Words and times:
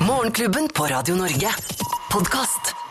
Morgenklubben 0.00 0.68
på 0.68 0.84
Radio 0.84 1.14
Norge. 1.14 1.54
Podkast. 2.12 2.83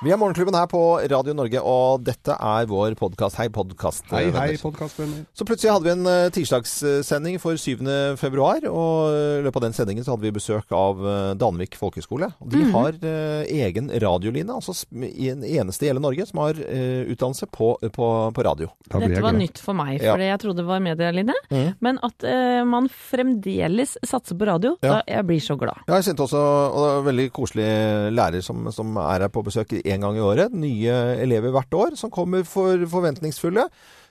Vi 0.00 0.08
er 0.08 0.16
Morgenklubben 0.16 0.56
her 0.56 0.64
på 0.64 0.78
Radio 1.12 1.34
Norge, 1.36 1.60
og 1.60 2.00
dette 2.06 2.32
er 2.32 2.68
vår 2.70 2.94
podkast. 2.96 3.36
Hei, 3.36 3.50
podkastvenner. 3.52 4.32
Hei, 4.32 4.52
hei, 4.54 4.56
podkastvenner. 4.56 5.26
Så 5.36 5.44
plutselig 5.44 5.74
hadde 5.74 5.84
vi 5.84 5.90
en 5.92 6.06
uh, 6.08 6.30
tirsdagssending 6.32 7.34
for 7.42 7.58
7. 7.60 7.82
februar, 8.16 8.64
og 8.64 9.10
i 9.12 9.42
løpet 9.44 9.58
av 9.60 9.66
den 9.66 9.76
sendingen 9.76 10.06
så 10.06 10.14
hadde 10.14 10.24
vi 10.24 10.32
besøk 10.38 10.72
av 10.72 11.02
uh, 11.04 11.10
Danvik 11.36 11.76
folkehøgskole. 11.76 12.30
De 12.48 12.62
har 12.72 12.96
uh, 12.96 13.42
egen 13.44 13.90
radioline, 14.00 14.56
altså 14.56 14.72
en 15.04 15.44
eneste 15.44 15.84
i 15.84 15.90
hele 15.92 16.00
Norge 16.00 16.24
som 16.30 16.40
har 16.46 16.56
uh, 16.56 17.02
utdannelse 17.12 17.50
på, 17.52 17.68
på, 17.92 18.08
på 18.38 18.46
radio. 18.48 18.70
Dette 18.88 19.20
var 19.20 19.36
nytt 19.36 19.60
for 19.60 19.76
meg, 19.76 19.98
Ja. 20.00 20.14
for 20.16 20.24
jeg 20.24 20.40
trodde 20.46 20.62
det 20.62 20.66
var 20.70 20.80
medielinje. 20.86 21.36
Mhm. 21.52 21.76
Men 21.84 22.00
at 22.08 22.24
uh, 22.24 22.62
man 22.72 22.88
fremdeles 22.88 23.98
satser 24.00 24.40
på 24.40 24.48
radio, 24.48 24.78
Ja. 24.80 25.02
da 25.02 25.12
jeg 25.18 25.28
blir 25.28 25.44
så 25.44 25.60
glad. 25.60 25.84
Ja, 25.84 26.00
jeg 26.00 26.08
kjente 26.08 26.24
også 26.24 26.40
og 26.40 26.80
det 26.80 26.88
er 26.88 26.98
en 27.04 27.08
veldig 27.12 27.28
koselig 27.36 27.70
lærer 28.16 28.48
som, 28.48 28.64
som 28.72 28.96
er 29.04 29.26
her 29.26 29.36
på 29.36 29.44
besøk 29.44 29.76
én 29.94 30.04
gang 30.04 30.18
i 30.18 30.24
året. 30.24 30.52
Nye 30.56 30.98
elever 31.22 31.54
hvert 31.54 31.80
år 31.86 31.96
som 32.00 32.12
kommer 32.12 32.46
for 32.48 32.86
forventningsfulle. 32.90 33.68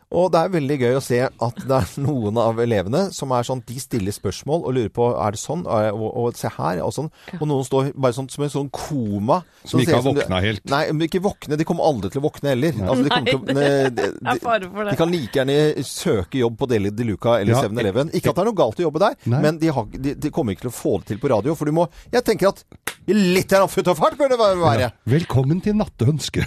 Og 0.10 0.32
det 0.34 0.40
er 0.42 0.54
veldig 0.56 0.76
gøy 0.82 0.96
å 0.98 1.02
se 1.06 1.20
at 1.22 1.60
det 1.70 1.76
er 1.76 1.90
noen 2.02 2.38
av 2.42 2.58
elevene 2.64 3.02
som 3.14 3.30
er 3.36 3.46
sånn 3.46 3.60
De 3.68 3.76
stiller 3.78 4.16
spørsmål 4.16 4.64
og 4.66 4.74
lurer 4.74 4.90
på 4.94 5.06
er 5.14 5.36
det 5.36 5.42
sånn, 5.42 5.62
og, 5.70 6.00
og, 6.00 6.08
og 6.24 6.40
se 6.40 6.50
her, 6.56 6.80
og 6.82 6.96
sånn. 6.96 7.12
Og 7.38 7.44
noen 7.46 7.68
står 7.68 7.92
bare 7.94 8.18
sånn 8.18 8.30
som 8.34 8.46
en 8.48 8.54
sånn 8.56 8.72
koma. 8.74 9.44
Som 9.70 9.84
ikke 9.84 10.00
har 10.00 10.08
våkna 10.08 10.42
helt. 10.42 10.64
Nei, 10.74 10.82
men 10.96 11.06
ikke 11.06 11.22
våkne. 11.22 11.60
De 11.62 11.68
kommer 11.70 11.86
aldri 11.92 12.10
til 12.10 12.24
å 12.24 12.26
våkne 12.26 12.56
heller. 12.56 12.82
Altså, 12.82 13.06
de, 13.06 13.14
kommer 13.14 13.54
til, 13.54 13.94
de, 14.00 14.10
Nei, 14.26 14.38
de, 14.40 14.72
for 14.74 14.90
de 14.90 14.98
kan 15.04 15.14
like 15.14 15.42
gjerne 15.44 15.60
søke 15.86 16.42
jobb 16.42 16.58
på 16.58 16.72
Deli 16.74 16.90
de 16.90 17.10
Luca 17.12 17.38
eller 17.38 17.54
Ja. 17.60 17.62
7-Eleven. 17.70 18.10
Ikke 18.10 18.34
at 18.34 18.40
det 18.40 18.48
er 18.48 18.50
noe 18.50 18.62
galt 18.66 18.82
å 18.82 18.88
jobbe 18.90 19.06
der, 19.06 19.20
Nei. 19.30 19.44
men 19.46 19.62
de, 19.62 19.70
har, 19.78 19.94
de, 19.94 20.18
de 20.26 20.34
kommer 20.34 20.58
ikke 20.58 20.66
til 20.66 20.74
å 20.74 20.80
få 20.80 20.98
det 21.04 21.14
til 21.14 21.22
på 21.22 21.30
radio. 21.38 21.54
For 21.60 21.70
du 21.70 21.76
må 21.78 21.86
Jeg 22.10 22.26
tenker 22.26 22.50
at 22.50 22.66
litt 23.16 23.54
futt 23.74 23.88
og 23.92 23.98
fart 23.98 24.18
bør 24.20 24.30
det 24.34 24.38
være. 24.40 24.90
Velkommen 25.10 25.62
til 25.66 25.76
Nattønske. 25.80 26.44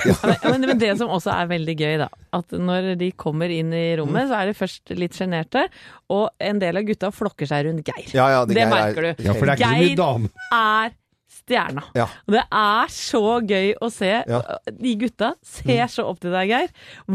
Men, 0.46 0.66
men 0.68 0.78
det 0.80 0.92
som 1.00 1.10
også 1.12 1.32
er 1.34 1.50
veldig 1.50 1.74
gøy, 1.78 1.96
da, 2.04 2.08
at 2.38 2.54
når 2.58 2.92
de 3.00 3.10
kommer 3.18 3.50
inn 3.52 3.72
i 3.74 3.84
rommet, 3.98 4.28
så 4.30 4.40
er 4.42 4.50
de 4.52 4.56
først 4.58 4.94
litt 4.98 5.16
sjenerte, 5.18 5.66
og 6.12 6.28
en 6.42 6.62
del 6.62 6.78
av 6.80 6.86
gutta 6.88 7.10
flokker 7.14 7.48
seg 7.50 7.66
rundt 7.68 7.86
Geir. 7.88 8.10
Ja, 8.14 8.28
ja, 8.36 8.42
det 8.46 8.54
det 8.56 8.62
Geir 8.62 8.70
er- 8.70 8.76
merker 8.78 9.08
du. 9.08 9.24
Ja, 9.26 9.32
for 9.36 9.46
det 9.46 9.54
er 9.54 9.62
ikke 9.62 9.70
så 9.72 9.78
mye 9.78 9.88
Geir 9.88 10.02
dame. 10.02 10.32
er 10.52 10.98
stjerna. 11.42 11.82
Ja. 11.98 12.06
Og 12.28 12.34
det 12.36 12.42
er 12.52 12.92
så 12.94 13.22
gøy 13.42 13.72
å 13.82 13.90
se. 13.92 14.10
Ja. 14.28 14.40
De 14.70 14.94
gutta 15.00 15.32
ser 15.42 15.86
så 15.92 16.04
opp 16.08 16.20
til 16.22 16.30
deg, 16.34 16.48
Geir. 16.52 16.68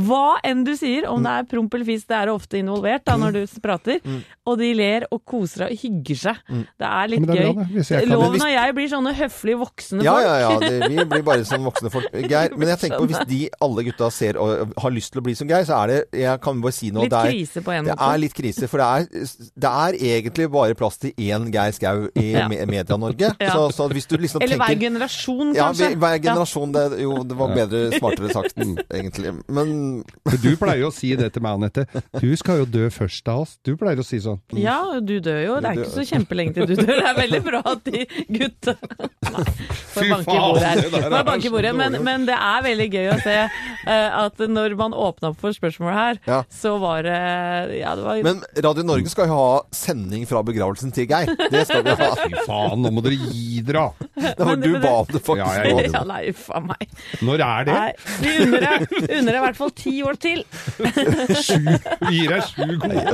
Hva 0.07 0.37
enn 0.45 0.63
du 0.67 0.73
sier, 0.77 1.07
om 1.09 1.23
det 1.23 1.31
er 1.39 1.47
promp 1.49 1.73
eller 1.77 1.87
fis, 1.87 2.03
det 2.09 2.17
er 2.17 2.31
ofte 2.33 2.59
involvert 2.59 3.05
da 3.07 3.15
når 3.17 3.37
du 3.37 3.41
prater. 3.63 4.01
Og 4.47 4.57
de 4.59 4.73
ler 4.77 5.05
og 5.11 5.23
koser 5.27 5.65
seg 5.65 5.71
og 5.73 5.81
hygger 5.83 6.19
seg. 6.21 6.41
Det 6.77 6.87
er 6.89 7.07
litt 7.11 7.25
det 7.27 7.37
er 7.37 7.43
gøy. 7.47 7.53
kan- 7.87 8.09
Loven 8.11 8.41
og 8.41 8.51
jeg 8.51 8.75
blir 8.77 8.87
sånne 8.91 9.13
høflige 9.17 9.57
voksne 9.63 10.03
Ja, 10.03 10.13
folk. 10.13 10.25
ja, 10.25 10.35
ja. 10.39 10.59
Det, 10.59 10.89
vi 10.91 11.05
blir 11.11 11.23
bare 11.27 11.45
som 11.49 11.63
voksne 11.67 11.91
folk. 11.93 12.11
Geir, 12.27 12.55
men 12.57 12.67
jeg 12.73 12.79
tenker 12.83 12.99
på 13.03 13.07
hvis 13.11 13.25
de 13.29 13.41
alle 13.63 13.83
gutta 13.87 14.09
ser 14.11 14.37
og 14.41 14.73
har 14.81 14.91
lyst 14.95 15.11
til 15.13 15.21
å 15.21 15.25
bli 15.25 15.35
som 15.39 15.47
Geir, 15.49 15.63
så 15.67 15.81
er 15.83 15.87
det 15.87 15.99
Jeg 16.21 16.41
kan 16.43 16.61
bare 16.63 16.75
si 16.75 16.91
noe. 16.91 17.03
Litt 17.07 17.13
det 17.15 17.19
er, 17.23 17.31
krise 17.31 17.63
på 17.63 17.71
en 17.75 17.85
Det 17.87 17.95
er 18.07 18.17
litt 18.21 18.33
krise, 18.37 18.67
for 18.71 18.83
det 18.83 18.87
er, 18.87 19.25
det 19.63 19.71
er 19.71 19.99
egentlig 20.17 20.49
bare 20.51 20.75
plass 20.79 20.97
til 21.01 21.11
én 21.17 21.47
Geir 21.53 21.71
Skau 21.77 22.07
i 22.15 22.27
Ja. 22.33 22.47
Media-Norge. 22.47 23.33
Ja. 23.39 23.51
Så, 23.53 23.69
så 23.75 23.87
hvis 23.93 24.07
du 24.09 24.16
liksom 24.23 24.41
Eller 24.41 24.57
hver 24.59 24.67
tenker 24.73 24.87
generasjon, 24.89 25.53
ja, 25.55 25.67
kanskje. 25.67 25.89
vi- 25.89 25.99
hver 26.01 26.17
generasjon. 26.23 26.71
Det, 26.73 26.83
jo, 27.01 27.13
det 27.23 27.37
var 27.37 27.53
bedre, 27.55 27.81
smartere 27.99 28.31
sagt, 28.33 28.57
egentlig. 28.91 29.33
Men 29.47 30.03
Du 30.41 30.49
pleier 30.57 30.81
jo 30.85 30.89
å 30.91 30.93
si 30.93 31.13
det 31.15 31.31
til 31.33 31.41
meg, 31.41 31.57
Anette. 31.59 31.85
Du 32.19 32.29
skal 32.37 32.59
jo 32.63 32.65
dø 32.65 32.87
først 32.93 33.27
av 33.31 33.41
oss. 33.45 33.57
Du 33.63 33.75
pleier 33.77 33.97
å 33.99 34.05
si 34.05 34.19
sånn. 34.23 34.39
Ja, 34.57 34.99
du 34.99 35.19
dør 35.19 35.41
jo. 35.45 35.59
Det 35.61 35.71
er 35.71 35.81
ikke 35.83 35.95
så 35.95 36.05
kjempelenge 36.07 36.53
til 36.57 36.65
du 36.67 36.75
dør. 36.75 36.85
Det 36.97 37.09
er 37.11 37.17
veldig 37.21 37.43
bra 37.45 37.61
at 37.65 37.83
de 37.85 38.05
gutta 38.37 38.75
Fy 39.97 40.09
faen, 40.11 40.23
bordet 40.25 40.63
her. 40.63 40.81
det 40.81 41.01
Får 41.03 41.23
banke 41.27 41.47
i 41.49 41.51
bordet. 41.53 41.73
Men, 41.77 41.97
men 42.05 42.25
det 42.27 42.35
er 42.37 42.61
veldig 42.65 42.87
gøy 42.93 43.07
å 43.13 43.17
se 43.23 43.35
eh, 43.37 44.19
at 44.23 44.37
når 44.47 44.75
man 44.79 44.93
åpna 44.97 45.31
opp 45.33 45.39
for 45.41 45.55
spørsmål 45.55 45.93
her, 45.93 46.19
Ja. 46.27 46.41
så 46.53 46.75
var 46.81 47.03
det 47.07 47.79
Ja, 47.79 47.95
det 47.95 48.03
var 48.05 48.21
Men 48.23 48.41
Radio 48.63 48.83
Norge 48.87 49.09
skal 49.09 49.27
jo 49.27 49.33
ha 49.37 49.61
sending 49.75 50.25
fra 50.29 50.41
begravelsen 50.43 50.91
til 50.95 51.07
Geir. 51.09 51.33
Det 51.51 51.65
skal 51.67 51.83
vi 51.83 51.95
ha. 51.99 52.09
Fy 52.23 52.33
faen, 52.47 52.81
nå 52.83 52.91
må 52.93 53.03
dere 53.05 53.17
gi 53.31 53.61
dere! 53.65 53.87
Det 54.17 54.33
var 54.39 54.55
Men- 54.55 54.61
du 54.65 54.79
ba 54.81 54.91
om 55.01 55.05
det, 55.11 55.21
faktisk. 55.21 55.37
Ja, 55.37 55.63
jeg 55.63 55.71
gjorde 55.73 55.91
ja, 55.93 56.03
Nei, 56.09 56.21
uff 56.31 56.47
a 56.49 56.59
meg. 56.63 56.87
Når 57.21 57.43
er 57.47 57.67
det? 57.67 57.73
Nei, 57.77 57.91
vi 58.21 58.31
unner 58.45 58.65
deg 58.65 58.79
unner 59.17 59.31
deg 59.31 59.37
i 59.37 59.43
hvert 59.45 59.59
fall 59.59 59.73
ti 59.77 59.93
år 60.03 60.17
til. 60.23 60.43
Sju. 61.37 61.59
Vi 62.07 62.21
gir 62.21 62.33
deg 62.33 62.41
sju 62.49 62.77
gode. 62.81 63.05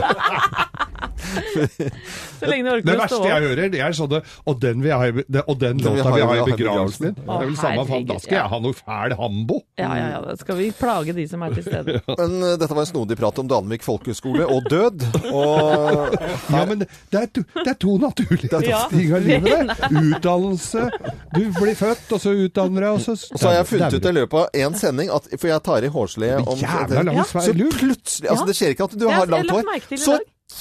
Så 2.39 2.47
lenge 2.49 2.63
du 2.63 2.69
Det 2.69 2.73
orker 2.73 2.93
å 2.93 2.99
verste 2.99 3.27
jeg 3.29 3.43
hører, 3.47 3.69
det 3.71 3.79
er 3.83 3.93
sånn 3.95 4.13
Og 4.49 4.57
den, 4.61 4.81
vi 4.83 4.89
har, 4.91 5.11
det- 5.11 5.43
og 5.47 5.59
den 5.59 5.77
Den 5.77 5.95
låta 5.97 6.11
vi 6.11 6.11
vil 6.11 6.19
jeg 6.19 6.27
ha 6.27 6.33
ha 6.33 6.35
i 6.35 6.51
begravelsen 6.51 7.05
min. 7.05 7.13
begravelsen. 7.13 7.15
Det 7.15 7.33
er 7.33 7.45
vel 7.45 7.55
samme 7.57 7.85
faen. 7.87 8.05
Da 8.09 8.17
skal 8.19 8.35
ja. 8.35 8.41
jeg 8.43 8.49
ha 8.53 8.59
noe 8.59 8.73
fæl 8.79 9.15
hambo. 9.19 9.59
Ja, 9.79 9.91
ja, 9.97 10.07
ja. 10.13 10.21
Da 10.27 10.35
skal 10.39 10.55
vi 10.59 10.71
plage 10.71 11.13
de 11.15 11.27
som 11.27 11.43
er 11.43 11.53
til 11.57 11.63
stede. 11.67 12.01
Men 12.07 12.35
uh, 12.43 12.55
dette 12.59 12.73
var 12.75 12.83
en 12.85 12.91
snodig 12.91 13.17
prat 13.19 13.39
om 13.43 13.47
Danvik 13.51 13.83
folkehøgskole 13.85 14.47
og 14.47 14.67
død. 14.69 15.05
Og 15.31 16.17
Ja, 16.53 16.65
men 16.65 16.79
det 16.83 17.19
er 17.21 17.27
to, 17.33 17.43
det 17.63 17.67
er 17.75 17.79
to 17.79 17.97
naturlige 17.97 18.61
Ja. 18.67 18.83
ting 18.91 19.13
av 19.13 19.21
livet, 19.21 19.67
det. 19.67 19.91
Utdannelse. 20.03 20.89
Du 21.33 21.41
blir 21.57 21.75
født, 21.77 22.05
og 22.13 22.21
så 22.21 22.33
utdanner 22.45 22.85
deg, 22.85 22.91
og 22.97 23.01
så 23.01 23.15
Og 23.17 23.39
så 23.39 23.47
har 23.49 23.55
jeg 23.61 23.69
funnet 23.71 23.95
ut 23.97 24.05
i 24.05 24.13
løpet 24.19 24.37
av 24.43 24.59
én 24.65 24.77
sending 24.77 25.09
at 25.13 25.31
For 25.33 25.49
jeg 25.49 25.63
tar 25.65 25.87
i 25.87 25.89
hårslede 25.93 26.43
om 26.45 26.61
Jævla 26.61 27.03
lang 27.09 27.23
Så 27.25 27.55
plutselig 27.55 28.29
Altså, 28.29 28.45
det 28.49 28.55
skjer 28.59 28.75
ikke 28.75 28.87
at 28.89 28.95
du 28.99 29.07
har 29.09 29.31
langt 29.31 29.51
hår. 29.53 29.97
Så 29.97 30.19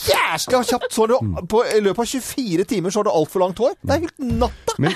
jævlig 0.08 0.62
kjapt 0.70 0.94
så 0.94 1.06
du 1.10 1.16
på, 1.50 1.60
I 1.68 1.80
løpet 1.84 2.00
av 2.00 2.08
24 2.08 2.64
timer 2.70 2.94
så 2.94 3.02
har 3.02 3.08
du 3.08 3.12
altfor 3.12 3.42
langt 3.44 3.60
hår. 3.60 3.74
Det 3.82 3.92
er 3.96 4.04
helt 4.06 4.22
natta. 4.40 4.76
Men 4.80 4.94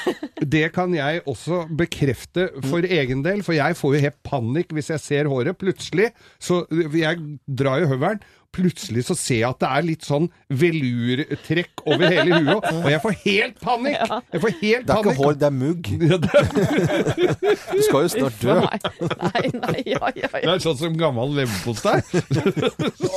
det 0.57 0.65
kan 0.73 0.95
jeg 0.97 1.21
også 1.29 1.65
bekrefte 1.77 2.49
for 2.71 2.87
egen 2.87 3.25
del, 3.27 3.43
for 3.45 3.57
jeg 3.59 3.77
får 3.77 3.97
jo 3.97 4.03
helt 4.07 4.19
panikk 4.25 4.73
hvis 4.77 4.89
jeg 4.95 5.05
ser 5.05 5.29
håret. 5.31 5.59
Plutselig, 5.61 6.13
så 6.41 6.63
jeg 6.97 7.21
drar 7.45 7.83
jo 7.85 7.91
høvelen, 7.93 8.23
plutselig 8.57 9.07
så 9.07 9.17
ser 9.19 9.43
jeg 9.43 9.49
at 9.51 9.61
det 9.63 9.71
er 9.71 9.87
litt 9.87 10.07
sånn 10.07 10.29
velurtrekk 10.49 11.85
over 11.87 12.05
hele 12.11 12.41
huet, 12.41 12.69
og 12.73 12.89
jeg 12.95 13.03
får 13.05 13.17
helt 13.25 13.61
panikk! 13.63 14.15
Jeg 14.33 14.43
får 14.43 14.55
helt 14.63 14.87
Det 14.87 14.95
er 14.95 15.03
ikke 15.03 15.13
panikk. 15.13 15.21
hår, 15.23 15.39
det 15.41 15.47
er 15.47 15.57
mugg. 15.57 15.83
Du 17.77 17.83
skal 17.85 18.07
jo 18.07 18.09
snart 18.11 18.41
dø. 18.41 18.55
Nei, 18.57 19.49
nei, 19.53 19.83
ja, 19.87 20.01
ja, 20.17 20.29
det 20.33 20.43
ja. 20.43 20.55
er 20.55 20.63
sånn 20.63 20.79
som 20.79 20.97
gammel 20.99 21.35
leverpostei. 21.37 22.01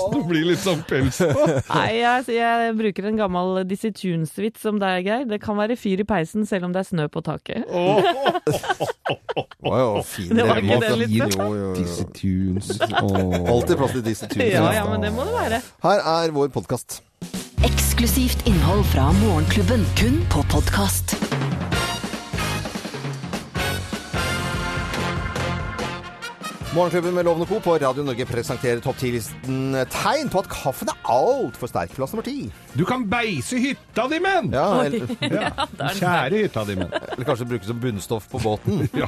Det 0.09 0.21
blir 0.27 0.47
litt 0.51 0.61
sånn 0.61 0.81
pels 0.89 1.19
på. 1.21 1.45
Nei, 1.69 1.89
jeg, 1.99 2.25
jeg 2.35 2.73
bruker 2.79 3.09
en 3.09 3.19
gammel 3.19 3.61
Dizzie 3.69 3.93
Tunes-vits 3.95 4.65
om 4.69 4.79
deg, 4.81 5.07
Geir. 5.07 5.25
Det 5.29 5.39
kan 5.43 5.57
være 5.59 5.77
fyr 5.79 6.03
i 6.03 6.07
peisen 6.07 6.47
selv 6.49 6.67
om 6.67 6.75
det 6.75 6.83
er 6.83 6.89
snø 6.89 7.07
på 7.11 7.23
taket. 7.25 7.65
Å, 7.69 7.85
ja, 9.69 10.01
fin 10.05 10.35
Det 10.35 10.45
var 10.47 10.61
ikke 10.61 10.79
det 10.83 10.91
litt 11.03 11.15
jo. 11.37 11.73
Disse 11.77 12.05
tunes. 12.15 12.71
Alltid 12.89 13.75
plass 13.79 13.95
til 13.95 14.05
Dizzie 14.05 14.29
Tunes. 14.31 14.53
Ja, 14.53 14.65
ja, 14.79 14.85
men 14.89 15.05
det 15.05 15.11
må 15.15 15.28
det 15.29 15.39
være. 15.39 15.61
Her 15.85 16.05
er 16.15 16.35
vår 16.35 16.51
podkast. 16.53 17.01
Eksklusivt 17.67 18.47
innhold 18.47 18.85
fra 18.93 19.11
Morgenklubben. 19.21 19.85
Kun 19.99 20.21
på 20.31 20.45
podkast. 20.51 21.18
Morgenklubben 26.75 27.13
med 27.15 27.25
Lovende 27.25 27.45
Co. 27.49 27.57
på 27.59 27.73
Radio 27.81 28.03
Norge 28.05 28.25
presenterer 28.29 28.77
topp 28.83 28.99
10-listen 29.01 29.71
tegn 29.89 30.27
på 30.29 30.43
at 30.43 30.49
kaffen 30.53 30.91
er 30.91 30.99
altfor 31.09 31.65
sterk. 31.71 31.95
Plass 31.97 32.11
nummer 32.13 32.25
ti. 32.27 32.43
Du 32.77 32.83
kan 32.85 33.07
beise 33.09 33.57
hytta 33.57 34.03
di 34.11 34.19
med 34.21 34.51
den! 34.51 34.53
Ja, 34.53 34.83
eller, 34.85 35.07
Ja, 35.25 35.89
Kjære 35.97 36.43
hytta 36.43 36.63
di 36.69 36.75
med 36.77 36.91
den. 36.93 37.07
eller 37.15 37.25
kanskje 37.25 37.47
bruke 37.49 37.65
som 37.65 37.79
bunnstoff 37.81 38.27
på 38.29 38.41
båten. 38.43 38.83
Ja. 39.01 39.07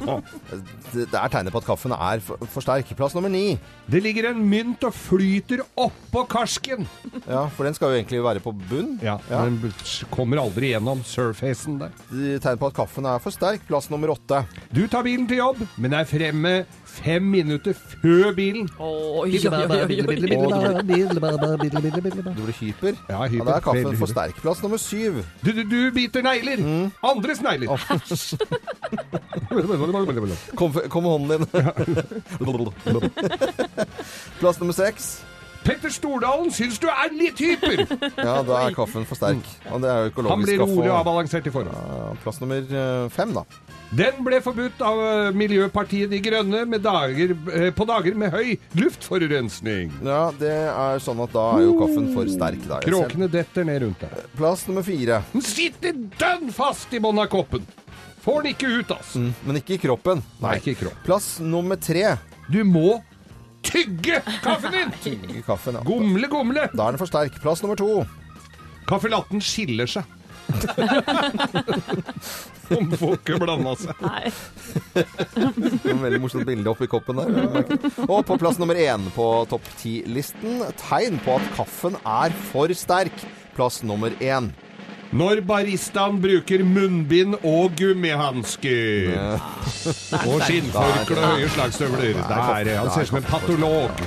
Det 0.95 1.05
det 1.11 1.19
er 1.19 1.29
tegnet 1.35 1.53
på 1.53 1.61
at 1.61 1.67
kaffen 1.69 1.93
er 1.93 2.23
for, 2.25 2.41
for 2.49 2.65
sterk. 2.65 2.89
Plass 2.97 3.13
nummer 3.13 3.29
ni. 3.29 3.59
Det 3.91 4.01
ligger 4.01 4.31
en 4.31 4.41
mynt 4.49 4.81
og 4.89 4.97
flyter 4.97 5.61
oppå 5.79 6.25
karsken. 6.33 6.89
Ja, 7.29 7.43
for 7.53 7.69
den 7.69 7.77
skal 7.77 7.93
jo 7.93 7.99
egentlig 8.01 8.23
være 8.25 8.41
på 8.41 8.55
bunn. 8.57 8.95
Ja, 9.05 9.19
Ja. 9.29 9.43
Den 9.45 9.61
kommer 10.09 10.41
aldri 10.41 10.73
gjennom 10.73 11.05
surfacen 11.05 11.77
der. 11.83 11.93
Tegn 12.41 12.57
på 12.57 12.71
at 12.73 12.79
kaffen 12.81 13.05
er 13.05 13.21
for 13.21 13.29
sterk. 13.37 13.61
Plass 13.69 13.91
nummer 13.93 14.15
åtte. 14.17 14.41
Du 14.73 14.81
tar 14.89 15.05
bilen 15.05 15.29
til 15.29 15.43
jobb, 15.43 15.61
men 15.77 15.93
er 15.93 16.09
fremme 16.09 16.63
fem 16.91 17.23
minutter 17.33 17.73
før 17.73 18.31
bilen. 18.35 18.69
Oi. 18.79 19.29
Du 22.35 22.41
blir 22.43 22.53
hyper. 22.59 22.91
Ja, 23.09 23.23
hyper. 23.25 23.45
da 23.45 23.51
er 23.55 23.59
kaffen 23.65 23.97
for 23.97 24.05
sterk. 24.11 24.35
Plass 24.41 24.61
nummer 24.63 24.77
syv. 24.81 25.13
Du, 25.45 25.51
du, 25.51 25.63
du 25.71 25.91
biter 25.95 26.21
negler. 26.25 26.57
Andres 27.03 27.41
negler. 27.41 27.67
Kom, 30.55 30.73
kom 30.89 31.03
med 31.03 31.11
hånden 31.11 31.37
din. 31.37 31.45
Plass 34.39 34.59
nummer 34.59 34.73
seks. 34.73 35.23
Petter 35.61 35.93
Stordalen 35.93 36.49
syns 36.53 36.79
du 36.81 36.87
er 36.89 37.11
litt 37.13 37.41
hyper! 37.41 37.83
Ja, 38.21 38.39
da 38.45 38.63
er 38.65 38.73
kaffen 38.75 39.05
for 39.07 39.17
sterk. 39.17 39.45
Og 39.69 39.83
det 39.83 39.89
er 39.91 40.07
jo 40.07 40.23
Han 40.29 40.41
blir 40.45 40.61
rolig 40.61 40.89
og 40.89 40.97
avbalansert 41.01 41.47
i 41.47 41.53
forhold. 41.53 41.75
Ja, 41.75 42.15
Plass 42.23 42.41
nummer 42.41 42.61
eh, 42.61 43.05
fem, 43.13 43.33
da. 43.35 43.45
Den 43.91 44.21
ble 44.23 44.39
forbudt 44.43 44.81
av 44.87 45.01
eh, 45.03 45.29
Miljøpartiet 45.35 46.11
De 46.13 46.21
Grønne 46.23 46.63
med 46.69 46.81
dager, 46.85 47.33
eh, 47.53 47.67
på 47.75 47.87
dager 47.89 48.17
med 48.17 48.33
høy 48.33 48.55
luftforurensning. 48.79 49.91
Ja, 50.07 50.23
det 50.39 50.53
er 50.71 51.03
sånn 51.03 51.21
at 51.25 51.35
da 51.35 51.45
er 51.57 51.67
jo 51.67 51.77
kaffen 51.81 52.09
for 52.15 52.31
sterk. 52.31 52.63
Da. 52.69 52.81
Kråkene 52.85 53.29
detter 53.31 53.67
ned 53.67 53.83
rundt 53.85 54.05
deg. 54.05 54.25
Plass 54.39 54.65
nummer 54.69 54.85
fire. 54.87 55.21
Den 55.35 55.45
sitter 55.45 55.97
dønn 56.21 56.49
fast 56.55 56.93
i 56.95 57.03
bånn 57.03 57.21
av 57.21 57.29
koppen. 57.31 57.67
Får 58.21 58.43
den 58.43 58.53
ikke 58.55 58.69
ut, 58.69 58.91
altså. 58.93 59.21
Mm, 59.21 59.31
men 59.47 59.61
ikke 59.61 59.77
i 59.77 59.81
kroppen. 59.81 60.21
Nei, 60.41 60.57
ikke 60.61 60.75
i 60.75 60.79
kroppen. 60.83 61.05
Plass 61.05 61.31
nummer 61.41 61.79
tre. 61.81 62.15
Du 62.51 62.61
må 62.67 62.99
tygge 63.65 64.21
kaffen 64.43 64.71
din! 64.75 64.91
Tygge 65.03 65.41
kaffen, 65.45 65.75
ja. 65.77 65.81
Gomle, 65.87 66.27
gomle. 66.31 66.63
Da 66.73 66.87
er 66.87 66.91
den 66.95 67.01
for 67.01 67.09
sterk. 67.09 67.33
Plass 67.43 67.61
nummer 67.63 67.77
to. 67.79 67.89
Caffè 68.89 69.07
latten 69.11 69.39
skiller 69.43 69.87
seg. 69.89 70.03
Om 72.71 72.87
får 72.95 73.13
ikke 73.17 73.37
blanda 73.39 73.73
seg. 73.79 73.95
Nei. 74.03 74.31
En 75.91 76.01
veldig 76.01 76.19
morsomt 76.23 76.47
bilde 76.47 76.69
oppi 76.71 76.87
koppen 76.91 77.15
der. 77.19 77.29
Og 78.07 78.25
på 78.27 78.37
plass 78.41 78.57
nummer 78.61 78.77
én 78.79 79.01
på 79.15 79.25
topp 79.51 79.65
ti-listen 79.81 80.53
tegn 80.81 81.15
på 81.25 81.31
at 81.37 81.45
kaffen 81.57 81.95
er 82.01 82.29
for 82.51 82.67
sterk. 82.75 83.17
Plass 83.57 83.75
nummer 83.87 84.11
én. 84.23 84.45
Når 85.11 85.41
baristaen 85.43 86.21
bruker 86.23 86.61
munnbind 86.63 87.35
og 87.43 87.73
gummihansker. 87.75 89.09
Og 90.23 90.37
skinnforkle 90.45 91.17
og 91.19 91.33
høye 91.35 91.49
slagstøvler. 91.51 92.21
Der, 92.29 92.69
han 92.77 92.91
ser 92.93 93.03
ut 93.03 93.11
som 93.11 93.19
en 93.19 93.27
patolog. 93.27 94.05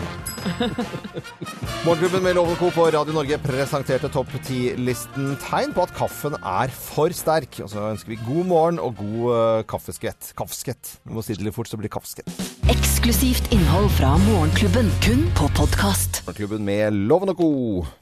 Morgenklubben 1.85 2.25
med 2.25 2.39
Loven 2.39 2.57
Co. 2.57 2.71
på 2.73 2.89
Radio 2.89 3.13
Norge 3.17 3.37
presenterte 3.45 4.09
topp 4.13 4.33
ti-listen 4.49 5.35
tegn 5.45 5.77
på 5.77 5.85
at 5.85 5.93
kaffen 5.97 6.37
er 6.41 6.73
for 6.73 7.13
sterk. 7.17 7.61
Og 7.65 7.69
så 7.73 7.85
ønsker 7.93 8.15
vi 8.15 8.21
god 8.25 8.49
morgen 8.49 8.81
og 8.81 8.97
god 9.01 9.25
uh, 9.29 9.63
kaffeskvett. 9.69 10.33
Kaffeskvett. 10.41 10.97
Du 11.05 11.13
må 11.17 11.25
si 11.25 11.37
det 11.37 11.45
litt 11.45 11.57
fort, 11.57 11.69
så 11.69 11.81
blir 11.81 11.91
det 11.91 11.97
kaffeskvett. 11.99 12.33
Eksklusivt 12.73 13.51
innhold 13.53 13.91
fra 13.93 14.15
Morgenklubben, 14.23 14.87
kun 15.05 15.27
på 15.37 15.51
podkast. 15.53 16.23
Morgenklubben 16.25 16.63
med 16.65 16.95
Loven 17.11 17.29
og 17.35 17.37
Co. 17.37 17.49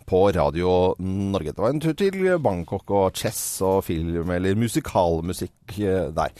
på 0.06 0.20
Radio 0.36 0.94
Norge. 1.02 1.50
Det 1.50 1.58
var 1.58 1.72
en 1.72 1.80
tur 1.82 1.96
til 1.98 2.28
Bangkok 2.38 2.90
og 2.94 3.16
chess 3.18 3.58
og 3.66 3.80
film, 3.88 4.30
eller 4.30 4.54
musikalmusikk 4.54 5.80
eh, 5.80 6.12
der. 6.14 6.30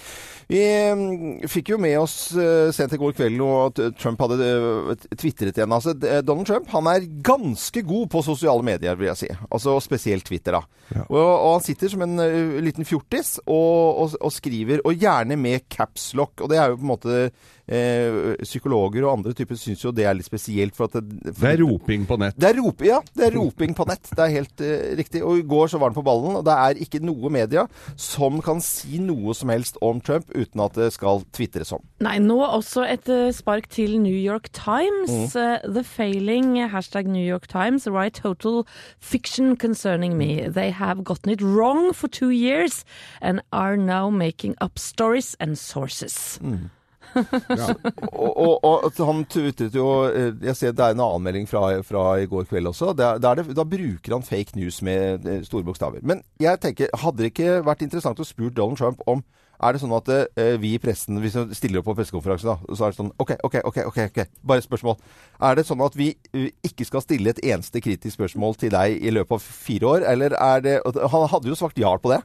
Vi 0.46 0.60
mm, 0.94 1.48
fikk 1.50 1.72
jo 1.72 1.78
med 1.82 1.96
oss 1.98 2.14
eh, 2.36 2.70
sent 2.70 2.94
i 2.94 3.00
går 3.00 3.16
kveld 3.16 3.42
at 3.42 3.80
Trump 3.98 4.22
hadde 4.22 4.38
eh, 4.46 5.08
tvitret 5.18 5.58
igjen. 5.58 5.75
Altså, 5.75 5.96
Donald 6.22 6.46
Trump 6.46 6.70
han 6.76 6.90
er 6.92 7.08
ganske 7.26 7.82
god 7.82 8.06
på 8.12 8.22
sosiale 8.22 8.62
medier, 8.62 8.94
vil 9.00 9.10
jeg 9.10 9.22
si. 9.25 9.32
Altså 9.50 9.80
Spesielt 9.82 10.28
Twitter. 10.30 10.60
da. 10.60 11.02
Og, 11.08 11.18
og 11.18 11.56
han 11.56 11.66
sitter 11.66 11.90
som 11.90 12.06
en 12.06 12.22
liten 12.62 12.86
fjortis 12.86 13.40
og, 13.48 14.04
og, 14.04 14.14
og 14.20 14.30
skriver, 14.30 14.84
og 14.86 14.94
gjerne 14.94 15.40
med 15.40 15.66
capslock. 15.72 16.38
Og 16.38 16.52
det 16.52 16.60
er 16.60 16.70
jo 16.70 16.78
på 16.78 16.86
en 16.86 16.92
måte 16.92 17.18
eh, 17.67 18.35
Psykologer 18.43 19.05
og 19.06 19.19
andre 19.19 19.35
typer 19.37 19.59
syns 19.59 19.85
jo 19.85 19.93
det 19.94 20.06
er 20.09 20.17
litt 20.19 20.29
spesielt. 20.29 20.75
for 20.76 20.85
at 20.91 20.99
det, 20.99 21.35
Det 21.37 21.49
er 21.53 21.62
roping 21.62 22.06
på 22.06 22.19
nett. 22.19 22.37
det 22.38 22.50
er 22.50 22.61
rop, 22.61 22.82
ja, 22.82 23.00
det 23.14 23.26
er 23.26 23.37
roping 23.37 23.75
på 23.75 23.87
nett. 23.87 24.09
Det 24.11 24.19
er 24.19 24.35
helt 24.37 24.61
eh, 24.61 24.97
riktig. 24.97 25.23
Og 25.23 25.38
i 25.38 25.47
går 25.47 25.69
så 25.69 25.79
var 25.79 25.91
han 25.91 25.94
på 25.94 26.05
ballen, 26.05 26.37
og 26.37 26.44
det 26.44 26.53
er 26.53 26.82
ikke 26.82 27.03
noe 27.05 27.31
media 27.31 27.67
som 27.97 28.41
kan 28.43 28.61
si 28.61 28.99
noe 28.99 29.35
som 29.35 29.49
helst 29.49 29.76
om 29.82 30.00
Trump 30.00 30.31
uten 30.35 30.61
at 30.61 30.75
det 30.75 30.93
skal 30.93 31.23
tvitres 31.32 31.73
om. 31.73 31.82
Nei, 32.00 32.19
nå 32.19 32.38
også 32.43 32.85
et 32.88 33.09
eh, 33.09 33.31
spark 33.32 33.69
til 33.69 34.00
New 34.00 34.17
York 34.17 34.50
Times. 34.53 35.35
Mm. 35.35 35.73
the 35.73 35.82
failing 35.85 36.56
hashtag 36.70 37.06
New 37.06 37.25
York 37.25 37.47
Times 37.49 37.87
write 37.87 38.14
total 38.23 38.67
fiction 39.00 39.56
concerning 39.56 40.17
me. 40.17 40.49
They 40.49 40.70
have 40.70 41.05
gotten 41.05 41.31
it 41.32 41.41
wrong 41.43 41.93
for 41.93 42.09
two 42.09 42.31
years 42.31 42.85
and 43.20 43.41
are 43.53 43.76
now 43.76 44.11
making 44.11 44.55
up 44.61 44.79
stories 44.79 45.37
and 45.41 45.59
sources. 45.59 46.38
Og, 48.12 48.64
og, 48.64 48.85
og 48.87 49.00
han 49.09 49.25
tutet 49.31 49.75
jo 49.75 49.87
eh, 50.09 50.31
Jeg 50.47 50.56
ser 50.56 50.75
det 50.76 50.85
er 50.85 50.94
en 50.94 51.05
anmelding 51.05 51.49
fra, 51.50 51.64
fra 51.87 52.05
i 52.23 52.29
går 52.31 52.47
kveld 52.50 52.70
også. 52.70 52.93
Der, 52.97 53.20
der 53.23 53.41
det 53.41 53.56
da 53.56 53.67
bruker 53.69 54.17
han 54.17 54.26
fake 54.26 54.56
news 54.59 54.82
med 54.85 55.29
eh, 55.29 55.44
store 55.47 55.67
bokstaver. 55.67 56.03
Men 56.03 56.23
jeg 56.41 56.61
tenker, 56.62 56.93
hadde 57.03 57.25
det 57.25 57.32
ikke 57.32 57.61
vært 57.67 57.85
interessant 57.87 58.20
å 58.20 58.26
spurt 58.26 58.56
Donald 58.56 58.81
Trump 58.81 59.03
om 59.11 59.25
er 59.62 59.76
det 59.76 59.82
sånn 59.82 59.94
at 59.94 60.09
eh, 60.11 60.56
vi 60.59 60.73
i 60.75 60.81
pressen, 60.82 61.20
hvis 61.23 61.37
vi 61.38 61.55
stiller 61.55 61.81
opp 61.81 61.87
på 61.93 61.94
pressekonferanse, 62.00 62.49
da, 62.49 62.75
så 62.75 62.87
er 62.87 62.94
det 62.94 62.99
sånn 62.99 63.12
OK, 63.23 63.37
OK, 63.47 63.61
OK, 63.69 63.79
ok, 63.93 63.99
ok, 64.09 64.20
bare 64.43 64.62
et 64.62 64.67
spørsmål. 64.67 64.97
Er 65.38 65.59
det 65.59 65.67
sånn 65.69 65.85
at 65.87 65.99
vi 65.99 66.09
ikke 66.67 66.87
skal 66.88 67.05
stille 67.05 67.31
et 67.31 67.43
eneste 67.47 67.82
kritisk 67.85 68.19
spørsmål 68.19 68.59
til 68.59 68.73
deg 68.75 68.99
i 68.99 69.12
løpet 69.14 69.38
av 69.38 69.50
fire 69.67 69.93
år, 69.94 70.06
eller 70.14 70.35
er 70.35 70.64
det 70.64 70.79
Han 71.14 71.29
hadde 71.31 71.53
jo 71.53 71.59
svart 71.59 71.79
ja 71.79 71.94
på 71.94 72.11
det. 72.11 72.23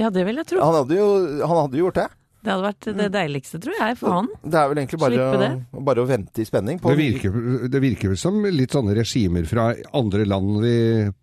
Ja, 0.00 0.10
det 0.10 0.24
vil 0.26 0.40
jeg 0.40 0.48
tro. 0.48 0.64
Han 0.64 0.80
hadde 0.80 0.96
jo, 0.98 1.08
han 1.44 1.62
hadde 1.62 1.78
jo 1.78 1.86
gjort 1.86 2.00
det. 2.00 2.08
Det 2.40 2.52
hadde 2.52 2.64
vært 2.64 2.86
det 2.96 3.08
deiligste, 3.12 3.60
tror 3.60 3.76
jeg, 3.76 3.96
for 4.00 4.16
han. 4.16 4.30
Det 4.40 4.56
er 4.60 4.70
vel 4.70 4.80
egentlig 4.82 5.00
bare, 5.02 5.50
bare 5.90 6.04
å 6.04 6.08
vente 6.08 6.40
i 6.40 6.46
spenning. 6.48 6.80
På 6.80 6.94
Det 6.94 7.00
virker, 7.00 7.42
det 7.68 7.82
virker 7.82 8.16
som 8.20 8.40
litt 8.48 8.72
sånne 8.76 8.96
regimer 8.96 9.44
fra 9.48 9.72
andre 9.96 10.24
land 10.28 10.56
vi 10.64 10.78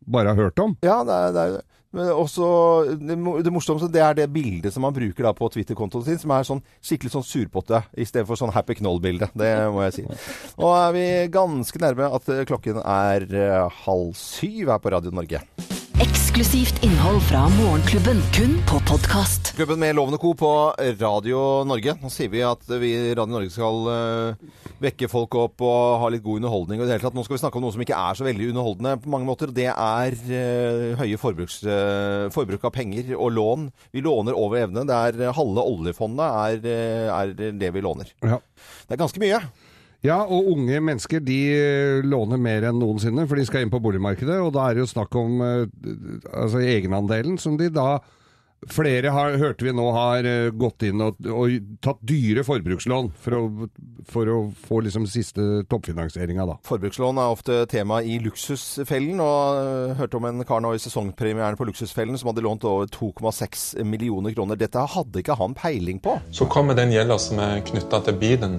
bare 0.06 0.36
har 0.36 0.48
hørt 0.48 0.62
om. 0.62 0.78
Ja, 0.86 1.02
det 1.08 1.18
er 1.18 1.34
det. 1.34 1.48
Er, 1.48 1.58
det. 1.58 1.66
Men 1.98 2.10
også, 2.12 2.48
det, 3.00 3.52
morsomste 3.54 3.88
det 3.92 4.02
er 4.04 4.18
det 4.18 4.28
bildet 4.34 4.76
som 4.76 4.86
han 4.86 4.96
bruker 4.96 5.26
da 5.26 5.32
på 5.36 5.48
Twitter-kontoen 5.54 6.06
sin, 6.06 6.20
som 6.22 6.34
er 6.36 6.46
sånn 6.48 6.62
skikkelig 6.84 7.16
sånn 7.16 7.26
surpotte, 7.26 7.82
istedenfor 7.98 8.38
sånn 8.38 8.54
Happy 8.54 8.78
Knoll-bilde. 8.78 9.32
Det 9.38 9.54
må 9.74 9.86
jeg 9.88 9.96
si. 9.98 10.06
Nå 10.60 10.74
er 10.76 10.94
vi 10.98 11.08
ganske 11.34 11.82
nærme 11.82 12.12
at 12.20 12.30
klokken 12.50 12.84
er 12.84 13.26
eh, 13.32 13.82
halv 13.88 14.14
syv 14.20 14.76
her 14.76 14.84
på 14.84 14.94
Radio 14.94 15.16
Norge. 15.16 15.42
Eksklusivt 15.98 16.84
innhold 16.86 17.24
fra 17.26 17.48
Morgenklubben, 17.50 18.20
kun 18.36 18.52
på 18.70 18.78
podkast. 18.86 19.56
Klubben 19.58 19.80
med 19.82 19.96
Lovende 19.98 20.20
Co. 20.22 20.36
på 20.38 20.50
Radio 21.02 21.40
Norge. 21.66 21.96
Nå 21.98 22.12
sier 22.14 22.30
vi 22.30 22.44
at 22.46 22.70
vi 22.78 22.92
i 22.94 23.16
Radio 23.18 23.34
Norge 23.34 23.50
skal 23.50 23.90
eh, 23.90 24.60
vekke 24.86 25.10
folk 25.10 25.34
opp 25.42 25.64
og 25.66 25.96
ha 26.04 26.12
litt 26.14 26.22
god 26.22 26.44
underholdning. 26.44 26.78
Og 26.78 26.86
i 26.86 26.92
det 26.92 27.00
hele 27.00 27.06
tatt, 27.08 27.18
nå 27.18 27.26
skal 27.26 27.40
vi 27.40 27.42
snakke 27.42 27.58
om 27.58 27.66
noe 27.66 27.74
som 27.74 27.82
ikke 27.82 27.98
er 27.98 28.20
så 28.20 28.28
veldig 28.28 28.52
underholdende 28.52 28.94
på 29.02 29.14
mange 29.16 29.26
måter. 29.26 29.50
Det 29.58 29.72
er 29.74 30.20
eh, 30.38 30.94
høye 31.02 31.18
forbruks, 31.18 31.64
eh, 31.66 32.28
forbruk 32.36 32.70
av 32.70 32.76
penger 32.78 33.16
og 33.18 33.34
lån. 33.34 33.66
Vi 33.98 34.06
låner 34.06 34.38
over 34.38 34.68
evne. 34.68 34.86
Det 34.86 35.00
er 35.02 35.34
halve 35.40 35.66
oljefondet 35.66 36.62
er, 36.62 37.10
er 37.10 37.34
det 37.58 37.74
vi 37.74 37.82
låner. 37.82 38.14
Ja. 38.22 38.38
Det 38.86 38.94
er 38.94 39.02
ganske 39.02 39.26
mye. 39.26 39.42
Ja, 40.08 40.22
og 40.24 40.52
unge 40.54 40.80
mennesker 40.84 41.24
de 41.24 41.40
eh, 41.52 42.06
låner 42.06 42.40
mer 42.40 42.70
enn 42.70 42.80
noensinne, 42.80 43.28
for 43.28 43.40
de 43.40 43.48
skal 43.48 43.66
inn 43.66 43.74
på 43.74 43.82
boligmarkedet. 43.84 44.40
Og 44.44 44.54
da 44.56 44.68
er 44.68 44.78
det 44.78 44.86
jo 44.86 44.94
snakk 44.94 45.18
om 45.20 45.42
eh, 45.44 45.66
altså 46.32 46.64
egenandelen, 46.64 47.40
som 47.42 47.60
de 47.60 47.72
da 47.74 47.98
Flere 48.74 49.12
har, 49.14 49.36
hørte 49.38 49.62
vi 49.68 49.70
nå 49.70 49.84
har 49.94 50.26
eh, 50.26 50.48
gått 50.50 50.82
inn 50.88 50.98
og, 51.06 51.20
og 51.30 51.68
tatt 51.86 52.00
dyre 52.10 52.42
forbrukslån 52.42 53.12
for 53.22 53.36
å, 53.38 53.68
for 54.10 54.32
å 54.34 54.38
få 54.50 54.80
liksom 54.82 55.06
siste 55.06 55.46
toppfinansieringa, 55.70 56.48
da. 56.50 56.56
Forbrukslån 56.66 57.22
er 57.22 57.36
ofte 57.36 57.60
tema 57.70 58.02
i 58.02 58.18
Luksusfellen. 58.24 59.22
Og 59.22 59.94
hørte 60.02 60.18
om 60.18 60.26
en 60.26 60.42
kar 60.42 60.66
nå 60.66 60.74
i 60.74 60.82
sesongpremieren 60.82 61.60
på 61.60 61.70
Luksusfellen 61.70 62.18
som 62.18 62.32
hadde 62.32 62.48
lånt 62.48 62.66
over 62.66 62.90
2,6 62.90 63.84
millioner 63.86 64.34
kroner. 64.34 64.58
Dette 64.58 64.90
hadde 64.98 65.22
ikke 65.22 65.38
han 65.38 65.54
peiling 65.58 66.02
på. 66.02 66.18
Så 66.34 66.50
kommer 66.50 66.82
den 66.82 66.98
gjelda 66.98 67.22
som 67.22 67.38
er 67.46 67.62
knytta 67.70 68.02
til 68.10 68.18
bilen, 68.26 68.58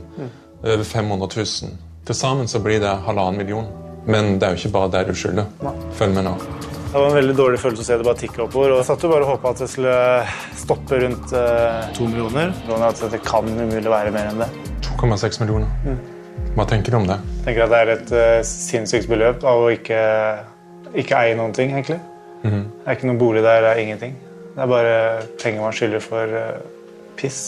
over 0.63 0.85
500 0.85 1.29
000. 1.37 1.77
Til 2.09 2.17
sammen 2.17 2.49
så 2.49 2.61
blir 2.65 2.81
det 2.83 2.95
halvannen 3.07 3.39
million. 3.39 3.69
Men 4.09 4.39
det 4.39 4.47
er 4.47 4.55
jo 4.55 4.63
ikke 4.63 4.75
bare 4.79 4.91
der 4.95 5.11
du 5.11 5.17
skylder. 5.17 5.49
Følg 5.99 6.15
med 6.17 6.25
nå. 6.25 6.35
Det 6.89 6.97
var 6.97 7.11
en 7.11 7.19
veldig 7.19 7.35
dårlig 7.37 7.59
følelse 7.61 7.85
å 7.85 7.87
se 7.91 7.97
det 8.01 8.07
bare 8.07 8.17
tikke 8.23 8.45
oppover. 8.47 8.73
Og 8.73 8.79
jeg 8.81 8.89
satt 8.89 9.03
jo 9.05 9.11
bare 9.13 9.27
og 9.27 9.35
håpa 9.35 9.51
at 9.53 9.61
det 9.61 9.69
skulle 9.69 9.97
stoppe 10.57 11.01
rundt 11.03 11.35
eh, 11.37 11.99
millioner. 12.01 12.55
At 12.89 13.03
det 13.13 13.21
kan 13.27 13.51
umulig 13.51 13.93
være 13.93 14.15
mer 14.15 14.31
enn 14.31 14.41
det. 14.41 14.49
2,6 14.89 15.43
millioner. 15.43 15.99
Hva 16.57 16.65
tenker 16.71 16.95
du 16.95 17.03
om 17.03 17.11
det? 17.11 17.19
Jeg 17.43 17.45
tenker 17.51 17.67
at 17.67 17.75
det 17.75 17.83
er 17.83 17.93
et 17.93 18.15
eh, 18.23 18.39
sinnssykt 18.49 19.11
beløp 19.13 19.45
av 19.47 19.67
å 19.67 19.69
ikke, 19.75 20.01
ikke 21.05 21.21
eie 21.21 21.37
noen 21.37 21.53
ting, 21.55 21.77
egentlig. 21.77 22.01
Det 22.43 22.87
er 22.87 22.97
ikke 22.97 23.11
noen 23.11 23.21
bolig 23.21 23.45
der, 23.45 23.61
det 23.67 23.75
er 23.75 23.83
ingenting. 23.83 24.17
Det 24.55 24.65
er 24.65 24.71
bare 24.73 24.97
penger 25.43 25.63
man 25.67 25.77
skylder 25.77 26.03
for 26.03 26.39
eh, 26.41 26.61
piss. 27.21 27.43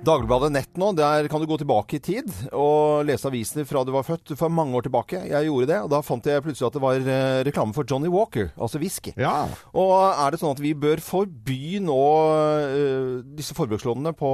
Dagbladet 0.00 0.48
Nett 0.54 0.78
nå, 0.80 0.94
der 0.96 1.26
kan 1.28 1.42
du 1.42 1.46
gå 1.48 1.58
tilbake 1.60 1.98
i 1.98 2.00
tid 2.00 2.28
og 2.56 3.04
lese 3.04 3.28
avisene 3.28 3.66
fra 3.68 3.82
du 3.84 3.90
var 3.92 4.06
født 4.06 4.32
for 4.38 4.48
mange 4.52 4.72
år 4.78 4.86
tilbake. 4.86 5.18
Jeg 5.28 5.44
gjorde 5.44 5.68
det, 5.68 5.80
og 5.84 5.90
da 5.92 5.98
fant 6.04 6.24
jeg 6.24 6.40
plutselig 6.44 6.70
at 6.70 6.76
det 6.78 6.80
var 6.80 7.10
eh, 7.14 7.40
reklame 7.44 7.76
for 7.76 7.84
Johnny 7.84 8.08
Walker, 8.08 8.48
altså 8.56 8.80
whisky. 8.80 9.12
Ja. 9.20 9.44
Og 9.76 9.92
er 10.08 10.32
det 10.32 10.40
sånn 10.40 10.54
at 10.56 10.62
vi 10.64 10.72
bør 10.72 11.02
forby 11.04 11.82
nå 11.84 11.98
uh, 12.00 13.18
disse 13.36 13.52
forbrukslånene 13.58 14.14
på, 14.16 14.30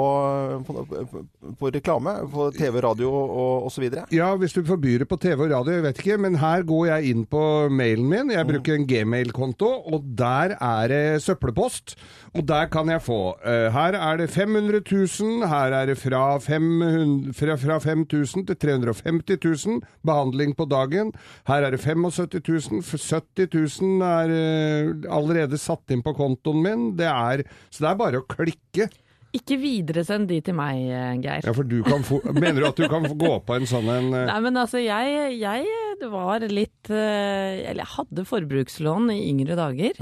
på, 0.68 0.85
på, 0.87 1.25
på 1.58 1.73
reklame? 1.75 2.14
På 2.30 2.46
TV, 2.54 2.78
radio 2.87 3.11
og 3.11 3.66
osv.? 3.66 3.88
Ja, 4.14 4.30
hvis 4.38 4.54
du 4.54 4.62
forbyr 4.66 5.02
det 5.02 5.11
på 5.11 5.18
TV 5.18 5.49
og 5.49 5.50
radio, 5.50 5.75
jeg 5.80 5.87
vet 5.88 6.02
ikke, 6.04 6.20
men 6.23 6.38
her 6.44 6.62
går 6.68 6.87
jeg 6.92 7.11
inn 7.11 7.26
på 7.26 7.42
mailen 7.75 8.06
min. 8.12 8.32
Jeg 8.37 8.46
bruker 8.52 8.78
en 8.78 8.87
gmail-konto, 8.87 9.73
og 9.90 10.06
der 10.23 10.54
er 10.61 10.94
det 10.94 11.02
søppelpost. 11.26 11.99
Og 12.37 12.46
der 12.46 12.70
kan 12.70 12.87
jeg 12.92 13.02
få 13.02 13.16
Uh, 13.46 13.68
Her 13.73 13.96
er 13.96 14.18
det 14.20 14.26
500 14.30 14.80
000, 14.90 15.46
Her 15.49 15.55
er 15.76 15.90
det 15.90 15.96
fra, 16.00 16.38
500, 16.42 17.32
fra, 17.36 17.56
fra 17.60 17.78
5000 17.82 18.46
til 18.50 18.58
350 18.66 19.40
000 19.66 19.80
behandling 20.06 20.54
på 20.58 20.66
dagen. 20.70 21.12
Her 21.48 21.66
er 21.66 21.75
det 21.75 21.82
75 21.82 22.70
000. 22.70 22.82
70 22.82 23.48
000 23.80 24.06
er 24.06 24.34
eh, 24.36 24.92
allerede 25.12 25.60
satt 25.60 25.94
inn 25.94 26.04
på 26.04 26.14
kontoen 26.16 26.62
min. 26.62 26.86
Det 26.98 27.08
er, 27.10 27.44
så 27.70 27.84
det 27.84 27.90
er 27.92 28.00
bare 28.04 28.22
å 28.22 28.28
klikke. 28.28 28.90
Ikke 29.37 29.59
videresend 29.61 30.28
de 30.31 30.40
til 30.45 30.57
meg, 30.57 30.81
eh, 30.88 31.12
Geir. 31.23 31.47
Ja, 31.47 31.55
for 31.57 31.69
du 31.69 31.78
kan 31.87 32.05
få, 32.07 32.21
Mener 32.43 32.62
du 32.62 32.69
at 32.71 32.81
du 32.81 32.87
kan 32.90 33.07
gå 33.07 33.35
på 33.47 33.57
en 33.57 33.69
sånn 33.69 33.88
en 33.93 34.11
eh, 34.14 34.26
Nei, 34.31 34.38
men 34.45 34.61
altså, 34.61 34.81
jeg, 34.83 35.37
jeg 35.40 35.66
var 36.05 36.45
litt 36.50 36.90
eh, 36.93 37.71
Eller 37.71 37.83
jeg 37.83 37.88
hadde 37.95 38.25
forbrukslån 38.28 39.11
i 39.14 39.19
yngre 39.31 39.57
dager, 39.59 39.93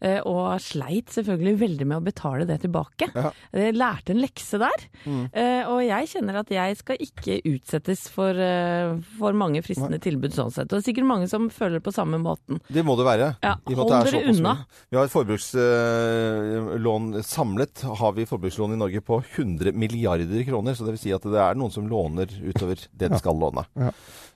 eh, 0.00 0.20
og 0.26 0.60
sleit 0.62 1.10
selvfølgelig 1.14 1.60
veldig 1.60 1.86
med 1.90 1.98
å 2.00 2.04
betale 2.04 2.44
det 2.48 2.60
tilbake. 2.64 3.06
Ja. 3.14 3.30
Jeg 3.54 3.76
lærte 3.76 4.12
en 4.14 4.22
lekse 4.22 4.58
der, 4.60 4.78
eh, 5.06 5.62
og 5.70 5.80
jeg 5.84 6.08
kjenner 6.10 6.34
at 6.40 6.50
jeg 6.52 6.76
skal 6.80 6.96
ikke 7.02 7.40
utsettes 7.52 8.08
for, 8.12 8.32
for 9.18 9.32
mange 9.38 9.62
fristende 9.64 9.98
tilbud 10.02 10.32
sånn 10.34 10.52
sett. 10.54 10.68
Og 10.68 10.74
det 10.76 10.82
er 10.82 10.88
sikkert 10.88 11.08
mange 11.08 11.28
som 11.30 11.42
føler 11.52 11.80
på 11.84 11.92
samme 11.94 12.18
måten. 12.22 12.60
Det 12.68 12.84
må 12.86 12.92
det 12.98 13.06
være. 13.08 13.28
Ja, 13.44 13.54
hold 13.68 13.92
er 13.92 14.04
dere 14.10 14.22
unna. 14.32 14.54
Vi 14.90 14.96
har 14.98 15.04
et 15.08 15.14
forbrukslån 15.14 17.22
Samlet 17.24 17.82
har 18.00 18.12
vi 18.12 18.26
forbrukslån 18.28 18.72
i 18.72 18.76
Norge 18.76 18.83
på 19.04 19.22
100 19.36 19.72
milliarder 19.72 20.44
kroner. 20.48 20.74
Så 20.74 20.84
det 20.86 20.92
vil 20.96 21.02
si 21.04 21.12
at 21.14 21.22
det 21.22 21.40
er 21.40 21.54
noen 21.58 21.72
som 21.74 21.88
låner 21.88 22.26
utover 22.44 22.76
det 22.92 23.08
de 23.12 23.18
skal 23.18 23.38
låne. 23.40 23.64
Ja. 23.78 23.90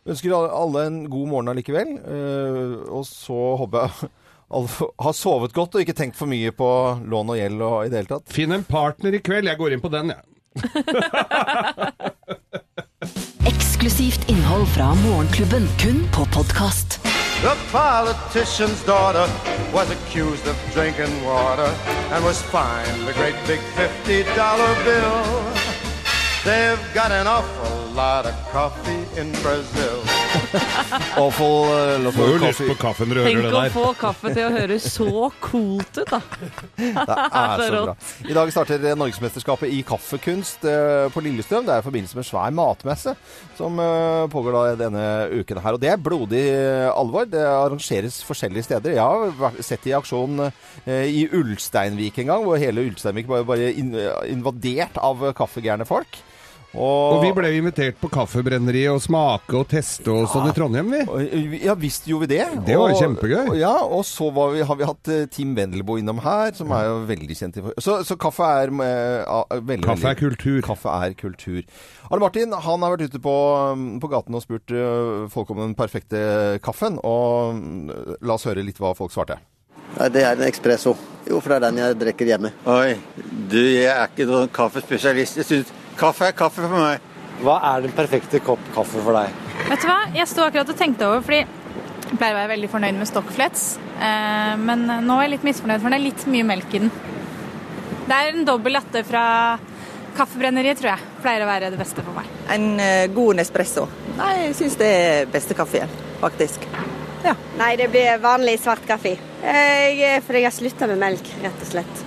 Vi 0.05 0.11
ønsker 0.14 0.33
alle 0.49 0.87
en 0.88 1.11
god 1.11 1.28
morgen 1.28 1.49
allikevel. 1.52 1.88
eh, 1.99 2.93
Og 2.95 3.05
så 3.07 3.57
håper 3.61 3.78
jeg 3.85 3.90
alle 4.57 4.69
har 5.05 5.12
sovet 5.12 5.52
godt 5.52 5.75
og 5.76 5.81
ikke 5.85 5.93
tenkt 5.99 6.17
for 6.17 6.26
mye 6.31 6.50
på 6.57 6.69
lån 7.05 7.31
og 7.35 7.37
gjeld 7.37 7.61
og 7.67 7.85
i 7.85 7.90
det 7.93 7.99
hele 8.02 8.09
tatt. 8.14 8.33
Finn 8.33 8.52
en 8.57 8.64
partner 8.64 9.12
i 9.12 9.21
kveld. 9.21 9.45
Jeg 9.50 9.59
går 9.61 9.73
inn 9.76 9.85
på 9.85 9.90
den, 9.93 10.09
jeg. 10.14 10.23
Eksklusivt 13.49 14.25
innhold 14.33 14.64
fra 14.73 14.88
Morgenklubben, 15.05 15.69
kun 15.78 16.00
på 16.17 16.25
podkast. 16.35 16.97
The 17.40 17.57
politician's 17.71 18.83
daughter 18.83 19.30
was 19.73 19.88
accused 19.90 20.49
of 20.49 20.57
drinking 20.73 21.25
water 21.25 21.73
and 22.11 22.25
was 22.25 22.42
fined 22.42 23.09
a 23.09 23.12
great 23.12 23.37
big 23.47 23.61
$50 23.76 24.85
bill. 24.85 25.54
They've 26.45 26.95
got 26.95 27.12
an 27.12 27.28
awful 27.28 27.92
lot 27.92 28.26
of 28.26 28.35
coffee 28.50 29.07
in 29.16 29.30
Brazil. 29.40 30.08
Awful 31.19 31.69
uh, 31.69 31.99
lot 32.02 32.14
Får 32.17 32.28
jo 32.31 32.37
lyst 32.40 32.62
på 32.71 32.75
kaffe 32.81 33.07
når 33.09 33.19
du 33.19 33.21
hører 33.21 33.37
det 33.37 33.43
Tenk 33.43 33.55
å 33.59 33.62
der. 33.62 33.73
få 33.75 33.85
kaffe 34.00 34.31
til 34.33 34.45
å 34.47 34.52
høres 34.55 34.87
så 34.95 35.26
coolt 35.45 35.99
ut, 36.00 36.09
da. 36.12 36.21
Det 36.78 37.17
er 37.19 37.62
så 37.69 37.83
bra. 37.88 37.95
I 38.31 38.37
dag 38.38 38.52
starter 38.55 38.87
Norgesmesterskapet 38.99 39.73
i 39.75 39.81
kaffekunst 39.88 40.64
eh, 40.69 41.09
på 41.14 41.23
Lillestrøm. 41.25 41.67
Det 41.69 41.75
er 41.76 41.83
i 41.83 41.87
forbindelse 41.87 42.19
med 42.21 42.28
svær 42.28 42.55
matmesse 42.57 43.14
som 43.59 43.78
eh, 43.83 44.25
pågår 44.33 44.57
da 44.57 44.62
denne 44.87 45.05
uken 45.43 45.61
her. 45.64 45.76
Og 45.76 45.83
det 45.83 45.93
er 45.93 46.00
blodig 46.09 46.45
eh, 46.55 46.87
alvor. 46.93 47.28
Det 47.28 47.43
arrangeres 47.45 48.21
forskjellige 48.26 48.69
steder. 48.71 48.97
Jeg 48.97 49.05
har 49.05 49.37
vært- 49.43 49.61
sett 49.69 49.85
det 49.85 49.93
i 49.93 49.99
aksjon 49.99 50.47
eh, 50.49 51.05
i 51.19 51.26
Ulsteinvik 51.35 52.23
en 52.23 52.33
gang, 52.33 52.47
hvor 52.47 52.61
hele 52.61 52.87
Ulsteinvik 52.88 53.28
var 53.31 53.45
bare 53.49 53.73
in 53.75 53.93
invadert 54.31 54.97
av 55.02 55.28
kaffegærne 55.37 55.87
folk. 55.88 56.21
Og 56.78 57.23
vi 57.25 57.30
ble 57.35 57.49
invitert 57.58 57.97
på 58.00 58.08
kaffebrenneriet 58.14 58.92
og 58.94 59.00
smake 59.02 59.56
og 59.58 59.66
teste 59.70 60.08
og 60.12 60.28
sånn 60.30 60.47
i 60.50 60.54
Trondheim, 60.56 60.92
vi. 60.94 61.61
Ja, 61.66 61.75
visst 61.78 62.06
gjorde 62.06 62.28
vi 62.28 62.37
det. 62.37 62.47
Det 62.68 62.76
var 62.78 62.92
jo 62.92 63.00
kjempegøy. 63.00 63.49
og- 63.50 63.56
Ja, 63.58 63.73
og 63.82 64.04
så 64.06 64.30
var 64.32 64.52
vi, 64.54 64.62
har 64.62 64.76
vi 64.76 64.85
hatt 64.85 65.08
eh, 65.08 65.26
Tim 65.26 65.54
Wendelboe 65.56 65.99
innom 66.00 66.20
her, 66.23 66.52
som 66.54 66.70
er 66.73 66.85
jo 66.87 67.04
veldig 67.06 67.37
kjent. 67.37 67.56
i- 67.58 67.75
Så, 67.82 67.99
så 68.06 68.16
kaffe 68.16 68.47
er 68.47 68.68
eh, 68.70 69.25
ah, 69.26 69.44
veldig 69.50 69.85
Kaffe 69.85 70.11
er 70.11 70.14
kultur. 70.14 70.61
Kaffe 70.62 70.88
er 71.08 71.14
kultur. 71.14 71.62
Arne 72.11 72.20
Martin 72.20 72.52
han 72.52 72.80
har 72.80 72.97
vært 72.97 73.11
ute 73.11 73.18
på, 73.20 73.35
um, 73.73 73.99
på 74.00 74.08
gaten 74.08 74.35
og 74.35 74.42
spurt 74.42 74.70
eh, 74.70 75.28
folk 75.28 75.50
om 75.50 75.56
den 75.58 75.75
perfekte 75.75 76.61
kaffen. 76.62 76.99
Og 77.04 77.54
mm, 77.54 78.16
la 78.23 78.35
oss 78.35 78.44
høre 78.44 78.62
litt 78.64 78.78
hva 78.78 78.94
folk 78.97 79.11
svarte. 79.12 79.38
Nei, 79.99 80.08
det 80.12 80.23
er 80.23 80.37
en 80.37 80.47
espresso. 80.47 80.92
Jo, 81.26 81.40
for 81.40 81.49
det 81.49 81.56
er 81.58 81.70
den 81.70 81.78
jeg 81.80 81.99
drikker 81.99 82.26
hjemme. 82.28 82.50
Oi, 82.66 82.94
du, 83.49 83.58
jeg 83.58 83.88
er 83.88 84.06
ikke 84.08 84.26
noen 84.28 84.49
kaffespesialist. 84.52 85.37
Jeg 85.40 85.44
synes 85.49 85.73
kaffe 85.99 86.31
er 86.31 86.37
kaffe 86.37 86.64
for 86.64 86.78
meg. 86.78 87.05
Hva 87.43 87.59
er 87.73 87.85
den 87.87 87.95
perfekte 87.95 88.40
kopp 88.43 88.62
kaffe 88.75 89.02
for 89.05 89.14
deg? 89.14 89.35
Vet 89.69 89.83
du 89.83 89.88
hva? 89.90 90.00
Jeg 90.17 90.31
sto 90.31 90.45
akkurat 90.47 90.71
og 90.73 90.78
tenkte 90.78 91.07
over, 91.07 91.23
fordi 91.26 91.43
jeg 91.43 92.19
pleier 92.19 92.35
å 92.35 92.38
være 92.40 92.52
veldig 92.55 92.71
fornøyd 92.73 92.99
med 92.99 93.11
stokkflets. 93.11 93.64
Eh, 93.99 94.55
men 94.62 94.87
nå 94.88 95.19
er 95.19 95.26
jeg 95.26 95.35
litt 95.37 95.47
misfornøyd, 95.50 95.83
for 95.83 95.93
det 95.93 96.00
er 96.00 96.07
litt 96.07 96.26
mye 96.33 96.47
melk 96.49 96.75
i 96.75 96.83
den. 96.85 96.93
Det 98.09 98.17
er 98.17 98.33
en 98.33 98.47
dobbel 98.49 98.78
latte 98.78 99.02
fra 99.07 99.25
Kaffebrenneriet, 100.17 100.81
tror 100.81 100.95
jeg. 100.95 101.11
Pleier 101.23 101.45
å 101.45 101.50
være 101.50 101.71
det 101.71 101.78
beste 101.78 102.02
for 102.02 102.17
meg. 102.17 102.31
En 102.50 102.69
eh, 102.83 103.07
god 103.14 103.38
Nespresso. 103.38 103.87
Nei, 104.19 104.33
jeg 104.49 104.57
syns 104.59 104.78
det 104.81 104.88
er 104.99 105.31
beste 105.31 105.55
kaffen, 105.59 105.93
faktisk. 106.23 106.67
Ja. 107.23 107.37
Nei, 107.59 107.75
det 107.78 107.90
blir 107.93 108.19
vanlig 108.23 108.57
svart 108.62 108.87
kaffe. 108.88 109.14
Jeg, 109.43 110.23
for 110.26 110.38
jeg 110.38 110.49
har 110.49 110.55
slutta 110.55 110.88
med 110.90 110.99
melk, 111.02 111.33
rett 111.45 111.62
og 111.62 111.71
slett. 111.71 112.05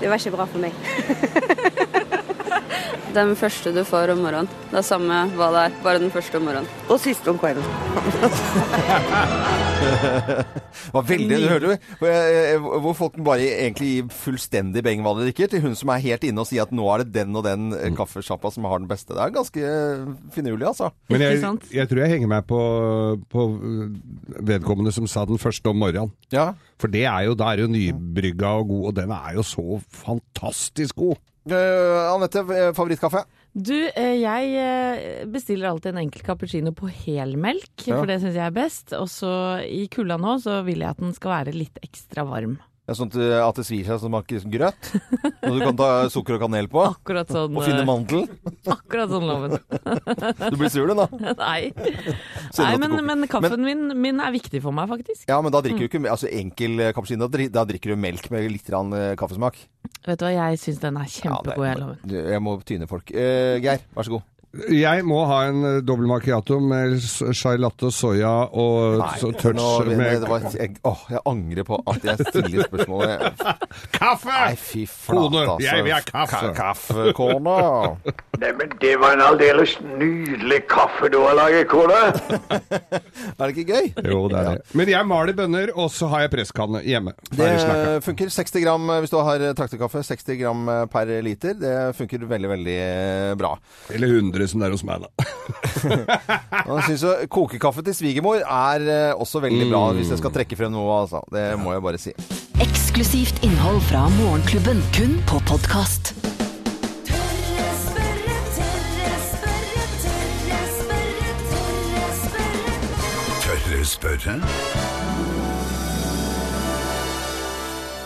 Det 0.00 0.10
var 0.10 0.20
ikke 0.20 0.34
bra 0.34 0.48
for 0.50 0.60
meg. 0.60 2.24
Den 3.16 3.34
første 3.38 3.70
du 3.74 3.82
får 3.86 4.10
om 4.14 4.22
morgenen. 4.24 4.48
Det 4.70 4.78
er 4.80 4.86
samme 4.86 5.20
hva 5.38 5.50
det 5.54 5.60
er, 5.68 5.74
bare 5.84 6.00
den 6.02 6.10
første 6.14 6.38
om 6.40 6.46
morgenen. 6.48 6.66
Og 6.90 6.98
siste 7.02 7.30
om 7.30 7.38
kvelden. 7.38 7.64
Var 10.94 11.04
veldig, 11.06 11.36
du 11.38 11.46
hører 11.48 11.64
du, 11.64 11.86
hvor, 12.00 12.08
eh, 12.10 12.88
folk 12.98 13.16
bare 13.24 13.46
egentlig 13.46 13.90
gir 13.90 14.08
fullstendig 14.14 14.82
beng 14.84 15.02
hva 15.04 15.12
de 15.18 15.28
drikker, 15.28 15.50
til 15.52 15.62
hun 15.64 15.76
som 15.78 15.92
er 15.94 16.02
helt 16.04 16.24
inne 16.26 16.42
og 16.42 16.48
sier 16.48 16.64
at 16.64 16.74
nå 16.74 16.86
er 16.90 17.04
det 17.04 17.14
den 17.18 17.36
og 17.38 17.44
den 17.46 17.62
eh, 17.76 17.92
kaffesjappa 17.96 18.50
som 18.54 18.66
har 18.70 18.82
den 18.82 18.90
beste. 18.90 19.14
Det 19.14 19.22
er 19.22 19.34
ganske 19.34 19.60
eh, 19.68 20.06
finurlig, 20.34 20.66
altså. 20.70 20.90
Men 21.12 21.24
jeg, 21.26 21.42
jeg 21.74 21.90
tror 21.90 22.02
jeg 22.02 22.14
henger 22.16 22.32
meg 22.34 22.48
på, 22.50 22.60
på 23.30 23.46
vedkommende 24.50 24.94
som 24.94 25.06
sa 25.10 25.26
den 25.28 25.40
første 25.42 25.70
om 25.70 25.78
morgenen. 25.84 26.14
Ja. 26.34 26.52
For 26.80 26.90
det 26.90 27.06
er 27.10 27.28
jo, 27.28 27.38
da 27.38 27.52
er 27.52 27.64
jo 27.64 27.70
nybrygga 27.70 28.56
og 28.60 28.72
god, 28.72 28.84
og 28.90 28.98
den 28.98 29.14
er 29.14 29.38
jo 29.38 29.46
så 29.46 29.66
fantastisk 30.02 30.98
god. 31.04 31.22
Uh, 31.44 32.14
Anette, 32.14 32.40
eh, 32.40 32.70
favorittkaffe? 32.72 33.24
Du, 33.54 33.74
eh, 33.94 34.14
jeg 34.18 35.26
bestiller 35.30 35.68
alltid 35.68 35.92
en 35.92 36.00
enkel 36.06 36.22
cappuccino 36.26 36.72
på 36.74 36.88
helmelk, 37.04 37.84
Ja. 37.86 37.98
for 38.00 38.06
det 38.06 38.20
syns 38.22 38.34
jeg 38.34 38.46
er 38.46 38.50
best. 38.56 38.92
Og 38.98 39.06
så 39.12 39.62
i 39.62 39.86
kulda 39.92 40.16
nå, 40.18 40.38
så 40.42 40.64
vil 40.64 40.80
jeg 40.80 40.88
at 40.90 41.02
den 41.04 41.12
skal 41.14 41.44
være 41.44 41.54
litt 41.54 41.78
ekstra 41.84 42.24
varm. 42.26 42.56
Ja, 42.84 42.92
sånn 42.92 43.08
at, 43.08 43.14
eh, 43.16 43.38
at 43.40 43.56
det 43.56 43.64
svir 43.64 43.86
seg 43.86 43.96
som 43.96 44.10
smaker 44.10 44.36
liksom 44.36 44.50
grøt? 44.52 44.88
Og 45.48 45.54
du 45.56 45.62
kan 45.62 45.76
ta 45.78 45.86
sukker 46.12 46.36
og 46.36 46.42
kanel 46.42 46.66
på? 46.68 46.82
Akkurat 46.84 47.30
sånn. 47.32 47.54
Og 47.56 47.64
finne 47.64 47.80
eh, 47.80 47.88
mandel? 47.88 48.26
Akkurat 48.68 49.08
sånn 49.08 49.24
loven. 49.24 49.56
Du 50.52 50.58
blir 50.60 50.68
sur, 50.68 50.90
du, 50.90 50.92
da? 50.98 51.06
Nei. 51.40 51.72
Nei, 51.72 52.74
men, 52.82 52.98
men, 53.08 53.24
kaffen 53.30 53.56
men 53.56 53.64
min, 53.64 53.96
min 54.04 54.20
er 54.20 54.34
viktig 54.34 54.60
for 54.64 54.76
meg, 54.76 54.90
faktisk. 54.92 55.24
Ja, 55.30 55.40
men 55.44 55.54
da 55.54 55.62
drikker 55.64 55.86
du 55.86 55.88
ikke 55.88 56.02
altså 56.12 56.28
enkel 56.28 56.76
eh, 56.84 56.92
cappuccino. 56.92 57.30
Da 57.32 57.64
drikker 57.68 57.94
du 57.94 58.04
melk 58.04 58.28
med 58.34 58.52
litt 58.52 58.68
kaffesmak. 59.16 59.56
Vet 60.04 60.20
du 60.20 60.26
hva, 60.28 60.34
jeg 60.36 60.60
syns 60.60 60.84
den 60.84 61.00
er 61.00 61.08
kjempegod, 61.08 61.64
jeg 61.64 61.80
loven. 61.80 62.14
Jeg 62.36 62.44
må 62.44 62.58
tyne 62.68 62.88
folk. 62.90 63.08
Uh, 63.16 63.56
Geir, 63.64 63.80
vær 63.96 64.04
så 64.04 64.18
god. 64.18 64.28
Jeg 64.70 65.02
må 65.08 65.18
ha 65.26 65.38
en 65.48 65.64
eh, 65.66 65.76
dobbel 65.82 66.06
macchiato 66.06 66.60
med 66.62 66.96
chai 67.34 67.56
latte 67.58 67.88
og 67.88 67.94
soya 67.94 68.32
og 68.54 69.00
Nei, 69.00 69.08
touch 69.40 69.56
nå, 69.56 69.68
det 69.88 69.96
med 69.98 70.26
var, 70.30 70.44
jeg, 70.54 70.76
å, 70.86 70.92
jeg 71.10 71.22
angrer 71.26 71.66
på 71.66 71.78
at 71.90 72.06
jeg 72.06 72.28
stiller 72.28 72.68
spørsmålet. 72.68 73.42
Kaffe! 73.98 74.30
Nei, 74.30 74.54
fy 74.60 74.84
flate, 74.86 75.24
Kone, 75.24 75.42
altså. 75.42 75.66
jeg 75.66 75.86
vil 75.86 75.96
ha 75.96 76.00
kaffe. 76.06 76.42
Ka 76.44 76.52
kaffekone. 76.60 77.56
Neimen, 78.44 78.76
det 78.82 78.92
var 79.02 79.16
en 79.16 79.24
aldeles 79.24 79.74
nydelig 79.82 80.60
kaffe 80.70 81.10
du 81.10 81.18
har 81.24 81.34
laget, 81.38 81.66
kone. 81.70 82.00
Er 83.34 83.50
det 83.50 83.50
ikke 83.56 83.74
gøy? 83.74 83.90
Jo, 84.06 84.20
det 84.30 84.38
er 84.38 84.48
det. 84.52 84.76
Men 84.78 84.90
jeg 84.92 85.08
maler 85.08 85.36
bønner, 85.36 85.74
og 85.74 85.90
så 85.92 86.08
har 86.12 86.24
jeg 86.24 86.34
presskanne 86.34 86.84
hjemme. 86.86 87.14
Det 87.34 87.50
funker. 88.04 88.30
60 88.34 88.62
gram 88.64 88.88
eh, 88.90 89.02
hvis 89.02 89.12
du 89.12 89.18
har 89.18 89.42
traktekaffe. 89.58 90.02
60 90.06 90.38
gram 90.40 90.64
eh, 90.70 90.84
per 90.90 91.10
liter. 91.24 91.56
Det 91.58 91.74
funker 91.98 92.24
veldig, 92.28 92.50
veldig 92.54 92.78
eh, 92.84 93.34
bra. 93.38 93.52
Eller 93.94 94.14
100 94.20 94.43
som 94.50 94.62
det 94.62 94.68
er 94.68 94.74
hos 94.76 94.84
meg, 94.86 95.04
da. 95.04 95.08
Jeg 96.64 96.84
synes 96.88 97.04
jo 97.04 97.14
kokekaffe 97.32 97.84
til 97.84 97.96
svigermor 97.96 98.40
er 98.42 98.86
eh, 98.88 99.12
også 99.14 99.42
veldig 99.44 99.68
bra, 99.70 99.84
hvis 99.96 100.10
jeg 100.12 100.20
skal 100.20 100.32
trekke 100.34 100.56
frem 100.58 100.72
noe, 100.72 101.00
altså. 101.04 101.20
Det 101.32 101.46
må 101.60 101.74
jeg 101.74 101.84
bare 101.84 102.00
si. 102.00 102.14
Eksklusivt 102.64 103.42
innhold 103.44 103.82
fra 103.90 104.06
Morgenklubben, 104.16 104.82
kun 104.96 105.18
på 105.28 105.42
podkast. 105.50 106.14
Tørre 113.44 113.84
spørre? 113.84 114.83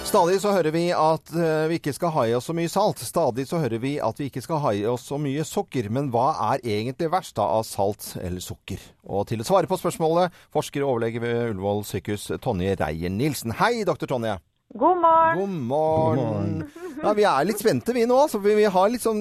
Stadig 0.08 0.38
så 0.40 0.54
hører 0.56 0.72
vi 0.72 0.86
at 0.96 1.30
eh, 1.36 1.66
vi 1.68 1.76
ikke 1.76 1.92
skal 1.92 2.14
ha 2.14 2.22
i 2.24 2.32
oss 2.32 2.46
så 2.48 2.54
mye 2.56 2.70
salt. 2.72 3.02
Stadig 3.04 3.44
så 3.44 3.58
hører 3.60 3.80
vi 3.82 3.90
at 4.00 4.16
vi 4.16 4.30
ikke 4.30 4.40
skal 4.40 4.62
ha 4.62 4.70
i 4.72 4.86
oss 4.88 5.02
så 5.04 5.18
mye 5.20 5.42
sukker. 5.44 5.90
Men 5.92 6.06
hva 6.14 6.30
er 6.46 6.62
egentlig 6.64 7.10
verst 7.12 7.34
da 7.36 7.44
av 7.58 7.66
salt 7.68 8.14
eller 8.16 8.40
sukker? 8.40 8.80
Og 9.04 9.26
til 9.28 9.44
å 9.44 9.44
svare 9.44 9.68
på 9.68 9.76
spørsmålet, 9.76 10.32
forsker 10.54 10.80
og 10.80 10.94
overlege 10.94 11.20
ved 11.20 11.50
Ullevål 11.50 11.84
sykehus, 11.90 12.24
Tonje 12.40 12.78
Reier-Nilsen. 12.80 13.52
Hei, 13.60 13.82
doktor 13.84 14.08
Tonje. 14.14 14.38
God 14.80 15.02
morgen. 15.04 15.42
God 15.42 15.60
morgen. 15.74 16.56
Ja, 17.04 17.12
Vi 17.14 17.28
er 17.28 17.44
litt 17.46 17.60
spente 17.60 17.92
vi 17.94 18.06
nå. 18.08 18.16
Altså. 18.24 18.40
vi, 18.42 18.56
vi 18.58 18.64
har 18.64 18.88
liksom 18.90 19.20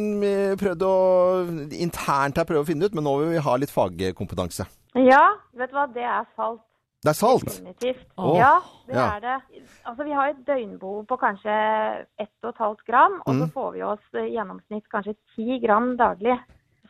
prøvd 0.58 0.88
å 0.88 0.96
internt 1.77 2.39
her 2.39 2.48
prøve 2.48 2.63
å 2.63 2.70
finne 2.72 2.88
ut, 2.88 2.96
men 2.96 3.06
nå 3.06 3.20
vil 3.20 3.36
vi 3.36 3.44
ha 3.44 3.60
litt 3.60 3.75
fagkompetanse. 3.75 4.65
Ja, 5.03 5.25
vet 5.51 5.75
du 5.75 5.77
hva, 5.77 5.84
det 5.91 6.08
er 6.08 6.24
salt. 6.39 6.63
Det 7.04 7.12
er 7.13 7.13
salt? 7.13 7.46
Definitivt. 7.46 8.06
Oh. 8.18 8.36
Ja, 8.38 8.56
det 8.88 8.96
Ja. 8.96 9.16
er 9.16 9.20
det. 9.22 9.62
Altså, 9.86 10.04
vi 10.04 10.12
har 10.12 10.30
et 10.30 10.46
døgnbehov 10.48 11.06
på 11.08 11.18
kanskje 11.18 12.06
1,5 12.20 12.77
gram, 12.88 13.22
og 13.25 13.34
så 13.36 13.46
Mm. 13.46 13.51
får 13.54 13.74
vi 13.74 13.82
oss 13.84 14.00
i 14.13 14.34
gjennomsnitt 14.36 14.84
kanskje 14.94 15.16
10 15.36 15.60
gram 15.66 15.96
daglig. 15.98 16.39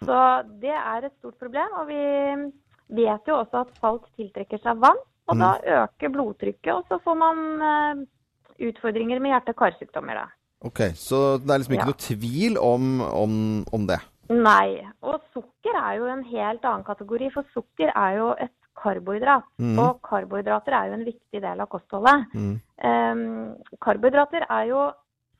Så 0.04 0.44
det 0.62 0.70
er 0.72 1.06
et 1.06 1.14
stort 1.20 1.38
problem, 1.40 1.68
og 1.80 1.88
vi 1.88 2.52
vet 3.04 3.22
jo 3.28 3.36
også 3.44 3.62
at 3.68 3.76
salt 3.82 4.04
tiltrekker 4.18 4.62
seg 4.64 4.78
vann, 4.80 4.98
og 5.28 5.36
Mm. 5.36 5.40
da 5.40 5.60
øker 5.88 6.10
blodtrykket, 6.10 6.74
og 6.74 6.86
så 6.88 7.00
får 7.04 7.18
man 7.18 7.62
eh, 7.62 8.06
utfordringer 8.72 9.20
med 9.20 9.32
hjerte-karsykdommer 9.32 10.14
da. 10.14 10.26
Ok, 10.64 10.80
Så 10.96 11.38
det 11.40 11.50
er 11.52 11.58
liksom 11.60 11.74
ikke 11.76 11.86
Ja. 11.86 11.86
noe 11.86 11.94
tvil 12.00 12.58
om, 12.58 13.02
om, 13.02 13.66
om 13.74 13.86
det? 13.88 14.00
Nei. 14.30 14.88
Og 15.04 15.22
sukker 15.34 15.76
er 15.76 15.98
jo 15.98 16.06
en 16.08 16.24
helt 16.24 16.62
annen 16.64 16.84
kategori, 16.84 17.30
for 17.34 17.44
sukker 17.54 17.92
er 17.96 18.18
jo 18.18 18.32
et 18.40 18.52
karbohydrat. 18.78 19.46
Mm. 19.62 19.76
Og 19.82 20.00
karbohydrater 20.06 20.76
er 20.78 20.88
jo 20.90 20.98
en 20.98 21.06
viktig 21.08 21.42
del 21.44 21.64
av 21.64 21.70
kostholdet. 21.72 22.26
Mm. 22.34 22.56
Um, 22.88 23.78
karbohydrater 23.84 24.48
er 24.48 24.66
jo 24.72 24.88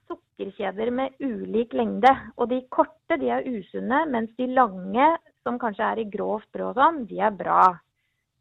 sukkerkjeder 0.08 0.92
med 0.94 1.18
ulik 1.24 1.74
lengde. 1.78 2.14
Og 2.38 2.50
de 2.52 2.62
korte 2.74 3.20
de 3.22 3.32
er 3.34 3.48
usunne, 3.48 4.06
mens 4.12 4.32
de 4.40 4.50
lange, 4.52 5.10
som 5.46 5.60
kanskje 5.62 5.92
er 5.92 6.04
i 6.04 6.10
grovt 6.12 6.50
brød 6.54 6.72
og 6.74 6.80
sånn, 6.80 7.04
de 7.10 7.22
er 7.24 7.36
bra. 7.36 7.66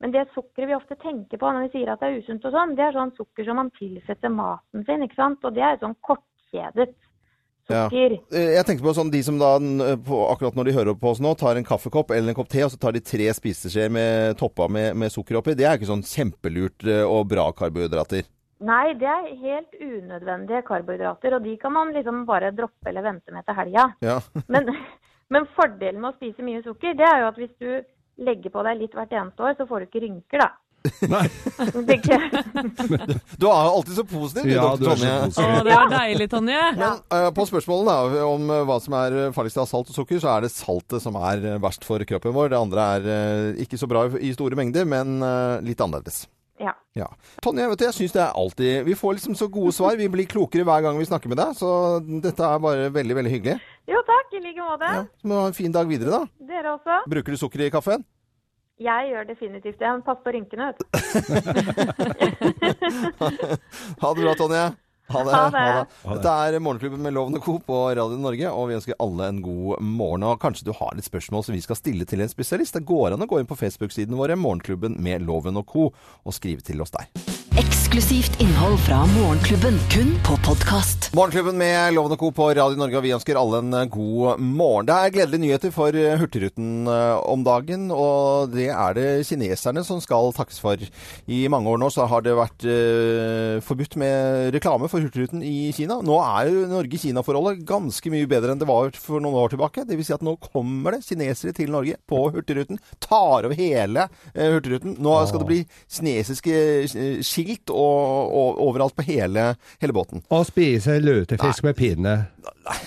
Men 0.02 0.12
det 0.12 0.26
sukkeret 0.34 0.68
vi 0.68 0.76
ofte 0.76 0.96
tenker 1.00 1.40
på 1.40 1.50
når 1.50 1.66
vi 1.66 1.78
sier 1.78 1.92
at 1.92 2.02
det 2.02 2.10
er 2.10 2.18
usunt 2.20 2.44
og 2.44 2.52
sånn, 2.52 2.74
det 2.76 2.84
er 2.84 2.96
sånn 2.96 3.14
sukker 3.16 3.46
som 3.46 3.56
man 3.62 3.72
tilsetter 3.78 4.32
maten 4.32 4.84
sin, 4.84 5.04
ikke 5.06 5.16
sant. 5.16 5.44
Og 5.46 5.54
det 5.56 5.64
er 5.64 5.78
sånn 5.80 5.96
kortkjedet. 6.04 6.90
Sukker. 7.66 8.14
Eh, 8.32 8.52
Jeg 8.56 8.66
tenker 8.68 8.86
på 8.86 8.94
sånn 8.96 9.10
de 9.12 9.22
som 9.26 9.38
da, 9.40 9.50
på, 10.06 10.20
akkurat 10.30 10.56
når 10.58 10.70
de 10.70 10.76
hører 10.78 10.98
på 11.00 11.10
oss 11.12 11.20
nå, 11.24 11.34
tar 11.38 11.58
en 11.58 11.66
kaffekopp 11.66 12.10
eller 12.14 12.32
en 12.32 12.38
kopp 12.38 12.48
te, 12.52 12.62
og 12.64 12.70
så 12.72 12.78
tar 12.80 12.94
de 12.96 13.02
tre 13.04 13.26
spiseskjeer 13.36 13.92
med 13.92 14.38
toppa 14.40 14.68
med, 14.68 14.94
med 14.96 15.12
sukker 15.14 15.40
oppi. 15.40 15.56
Det 15.58 15.66
er 15.66 15.76
ikke 15.80 15.90
sånn 15.90 16.04
kjempelurt 16.06 16.86
eh, 16.86 17.02
og 17.04 17.26
bra 17.32 17.48
karbohydrater. 17.56 18.28
Nei, 18.66 18.94
det 18.96 19.08
er 19.12 19.26
helt 19.42 19.74
unødvendige 19.84 20.62
karbohydrater, 20.64 21.34
og 21.36 21.44
de 21.44 21.56
kan 21.60 21.74
man 21.74 21.90
liksom 21.92 22.22
bare 22.28 22.54
droppe 22.56 22.88
eller 22.88 23.04
vente 23.04 23.34
med 23.34 23.44
til 23.44 23.58
helga. 23.58 23.90
Ja. 24.00 24.20
Men, 24.52 24.70
men 25.28 25.44
fordelen 25.56 25.98
med 26.00 26.12
å 26.12 26.16
spise 26.16 26.44
mye 26.46 26.62
sukker, 26.62 26.94
det 26.96 27.04
er 27.04 27.24
jo 27.24 27.28
at 27.32 27.40
hvis 27.42 27.52
du 27.58 28.22
legger 28.22 28.52
på 28.54 28.62
deg 28.64 28.78
litt 28.80 28.94
hvert 28.96 29.10
eneste 29.12 29.42
år, 29.42 29.56
så 29.58 29.66
får 29.68 29.82
du 29.82 29.86
ikke 29.88 30.02
rynker, 30.06 30.38
da. 30.40 30.46
Nei. 31.10 31.26
Du 33.40 33.46
er 33.48 33.54
alltid 33.54 33.94
så 33.98 34.04
positiv, 34.08 34.50
Ja, 34.50 34.68
du 34.76 34.86
er 34.86 34.94
Tonje. 34.94 35.14
Å, 35.28 35.64
det 35.66 35.74
var 35.74 35.90
deilig, 35.92 36.28
Tonje. 36.32 36.60
Men 36.80 37.02
uh, 37.12 37.28
på 37.36 37.46
spørsmålet 37.50 37.90
da, 37.90 38.22
om 38.26 38.52
eh, 38.52 38.62
hva 38.68 38.78
som 38.82 38.96
er 38.98 39.18
farligst 39.36 39.60
av 39.62 39.68
salt 39.70 39.92
og 39.92 39.98
sukker, 39.98 40.20
så 40.22 40.32
er 40.36 40.46
det 40.46 40.52
saltet 40.54 41.04
som 41.04 41.18
er 41.20 41.44
eh, 41.54 41.60
verst 41.62 41.86
for 41.86 42.02
kroppen 42.08 42.34
vår. 42.36 42.52
Det 42.52 42.62
andre 42.62 42.88
er 42.96 43.10
uh, 43.10 43.60
ikke 43.62 43.80
så 43.80 43.88
bra 43.90 44.06
i 44.20 44.32
store 44.36 44.58
mengder, 44.58 44.88
men 44.88 45.18
uh, 45.24 45.58
litt 45.64 45.82
annerledes. 45.82 46.24
Ja. 46.60 46.72
Ja. 46.96 47.10
Tonje, 47.44 47.66
vet 47.68 47.80
du, 47.82 47.84
jeg 47.84 47.96
syns 47.98 48.14
det 48.14 48.20
er 48.24 48.38
alltid 48.40 48.86
Vi 48.86 48.94
får 48.96 49.18
liksom 49.18 49.34
så 49.36 49.44
gode 49.52 49.74
svar. 49.76 49.98
Vi 50.00 50.08
blir 50.08 50.28
klokere 50.30 50.64
hver 50.64 50.86
gang 50.86 50.96
vi 50.96 51.08
snakker 51.08 51.28
med 51.28 51.40
deg, 51.42 51.52
så 51.58 51.70
dette 52.00 52.48
er 52.48 52.62
bare 52.64 52.88
veldig, 52.94 53.18
veldig 53.20 53.32
hyggelig. 53.34 53.58
Jo 53.90 54.00
takk, 54.08 54.32
i 54.32 54.40
like 54.42 54.64
måte. 54.64 54.92
Så 55.20 55.28
må 55.28 55.36
du 55.36 55.42
ha 55.42 55.50
en 55.52 55.58
fin 55.58 55.74
dag 55.74 55.88
videre, 55.90 56.22
da. 56.22 56.46
Dere 56.48 56.76
også. 56.78 57.02
Bruker 57.12 57.36
du 57.36 57.40
sukker 57.42 57.66
i 57.66 57.72
kaffen? 57.74 58.06
Jeg 58.76 59.08
gjør 59.08 59.24
definitivt 59.24 59.78
det. 59.80 59.90
Pass 60.04 60.18
på 60.24 60.32
rynkene, 60.36 60.66
vet 60.68 60.78
du. 60.80 60.84
Ha 64.02 64.10
det 64.12 64.20
bra, 64.22 64.34
Tonje. 64.36 64.64
Ha 65.08 65.22
det. 65.22 65.32
Ha 65.32 65.46
det. 65.54 65.86
Dette 66.02 66.32
er 66.34 66.58
Morgenklubben 66.60 67.00
med 67.00 67.14
Loven 67.14 67.38
og 67.38 67.44
Co. 67.46 67.54
på 67.62 67.78
Radio 67.96 68.18
Norge, 68.20 68.50
og 68.50 68.68
vi 68.68 68.76
ønsker 68.76 68.98
alle 69.00 69.28
en 69.30 69.40
god 69.44 69.80
morgen. 69.80 70.26
Og 70.26 70.40
kanskje 70.42 70.66
du 70.68 70.74
har 70.76 70.92
litt 70.98 71.06
spørsmål 71.08 71.46
som 71.46 71.56
vi 71.56 71.62
skal 71.64 71.78
stille 71.78 72.04
til 72.10 72.20
en 72.24 72.32
spesialist. 72.32 72.76
Det 72.76 72.84
går 72.88 73.14
an 73.14 73.24
å 73.24 73.30
gå 73.30 73.40
inn 73.40 73.48
på 73.48 73.56
Facebook-siden 73.56 74.18
vår, 74.18 74.34
Morgenklubben 74.36 74.98
med 75.00 75.24
Loven 75.24 75.56
og 75.62 75.66
Co., 75.70 75.88
og 76.26 76.36
skrive 76.36 76.60
til 76.66 76.82
oss 76.84 76.92
der. 76.96 77.08
Eksklusivt 77.56 78.36
innhold 78.44 78.76
fra 78.84 79.04
Morgenklubben, 79.14 79.78
kun 79.94 80.12
på 80.26 80.35
podkast. 80.46 81.08
Morgenklubben 81.16 81.56
med 81.58 81.94
Loven 81.96 82.12
og 82.14 82.20
Co. 82.20 82.28
på 82.30 82.44
Radio 82.54 82.78
Norge, 82.78 82.94
og 82.94 83.02
vi 83.02 83.10
ønsker 83.16 83.38
alle 83.40 83.58
en 83.64 83.74
eh, 83.74 83.88
god 83.90 84.38
morgen. 84.38 84.86
Det 84.86 84.94
er 84.94 85.14
gledelige 85.16 85.42
nyheter 85.42 85.72
for 85.74 85.96
eh, 85.98 86.14
Hurtigruten 86.20 86.86
eh, 86.86 87.14
om 87.26 87.42
dagen, 87.42 87.88
og 87.90 88.52
det 88.52 88.68
er 88.70 88.94
det 88.94 89.06
kineserne 89.26 89.82
som 89.86 89.98
skal 90.02 90.30
takkes 90.36 90.60
for. 90.62 90.78
I 91.26 91.40
mange 91.50 91.72
år 91.72 91.80
nå 91.82 91.88
så 91.90 92.06
har 92.06 92.22
det 92.22 92.36
vært 92.38 92.62
uh, 92.62 93.58
forbudt 93.64 93.96
med 93.98 94.52
reklame 94.54 94.86
for 94.92 95.02
Hurtigruten 95.02 95.42
i 95.42 95.72
Kina. 95.74 95.98
Nå 96.06 96.20
er 96.22 96.52
jo 96.52 96.68
Norge-Kina-forholdet 96.70 97.64
ganske 97.66 98.12
mye 98.14 98.28
bedre 98.30 98.54
enn 98.54 98.62
det 98.62 98.70
var 98.70 98.94
for 98.94 99.24
noen 99.24 99.40
år 99.42 99.56
tilbake. 99.56 99.86
Vil 99.90 100.06
si 100.06 100.14
at 100.14 100.22
nå 100.26 100.36
kommer 100.44 100.94
det 100.94 101.08
kinesere 101.08 101.56
til 101.56 101.74
Norge 101.74 101.98
på 102.06 102.22
Hurtigruten, 102.36 102.78
tar 103.02 103.48
over 103.48 103.56
hele 103.58 104.06
uh, 104.06 104.46
Hurtigruten. 104.54 104.94
Nå 105.02 105.18
skal 105.26 105.42
det 105.42 105.50
bli 105.50 105.60
kinesiske 105.90 106.62
skilt 107.26 107.74
og, 107.74 108.30
og 108.30 108.62
overalt 108.68 108.94
på 108.94 109.08
hele, 109.10 109.50
hele 109.82 109.96
båten. 109.96 110.22
Å 110.36 110.44
spise 110.46 110.98
lutefisk 111.02 111.64
med 111.66 111.76
pinne. 111.78 112.14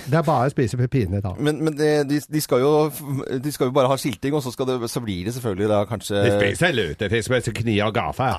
Det 0.10 0.18
er 0.20 0.24
bare 0.28 0.50
å 0.50 0.52
spise 0.52 0.78
med 0.80 0.90
pinne, 0.92 1.22
da. 1.24 1.32
Men, 1.40 1.62
men 1.64 1.76
de, 1.78 2.20
de, 2.20 2.42
skal 2.44 2.62
jo, 2.64 2.72
de 3.44 3.52
skal 3.56 3.70
jo 3.70 3.76
bare 3.76 3.92
ha 3.92 3.98
skilting, 4.00 4.36
og 4.36 4.44
så, 4.44 4.52
skal 4.56 4.68
det, 4.70 4.90
så 4.92 5.02
blir 5.04 5.28
det 5.28 5.34
selvfølgelig 5.38 5.70
da 5.72 5.84
kanskje 5.90 6.24
De 6.26 6.34
spiser 6.36 6.76
lutefisk 6.76 7.34
med 7.34 7.52
kniv 7.62 7.86
og 7.88 7.96
gaffe. 7.96 8.32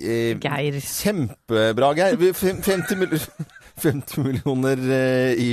eh, 0.00 0.36
Geir. 0.40 0.80
Kjempebra, 0.84 1.94
Geir. 1.98 2.32
50, 2.36 3.00
mill 3.00 3.16
50 3.80 4.22
millioner 4.24 4.80
eh, 4.94 5.40
i, 5.40 5.52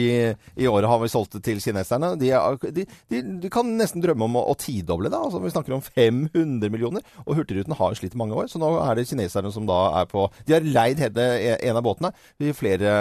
i 0.59 0.67
året 0.69 0.89
har 0.89 0.99
vi 1.01 1.09
solgt 1.11 1.37
det 1.37 1.41
til 1.47 1.61
kineserne. 1.63 2.13
De, 2.19 2.29
er, 2.35 2.57
de, 2.75 2.85
de, 3.11 3.21
de 3.43 3.51
kan 3.53 3.69
nesten 3.79 4.03
drømme 4.03 4.27
om 4.27 4.37
å, 4.39 4.43
å 4.51 4.55
tidoble 4.59 5.11
det. 5.13 5.19
Altså, 5.19 5.41
vi 5.43 5.51
snakker 5.53 5.75
om 5.77 5.83
500 5.85 6.71
millioner. 6.73 7.05
Og 7.25 7.37
Hurtigruten 7.39 7.75
har 7.79 7.97
slitt 7.99 8.17
mange 8.19 8.35
år, 8.37 8.49
så 8.51 8.61
nå 8.61 8.73
er 8.83 8.99
det 8.99 9.07
kineserne 9.09 9.51
som 9.55 9.67
da 9.69 9.79
er 10.01 10.09
på 10.11 10.27
De 10.47 10.55
har 10.57 10.65
leid 10.67 11.01
hele 11.03 11.27
en 11.57 11.79
av 11.79 11.85
båtene 11.87 12.13
i 12.43 12.51
flere 12.55 12.91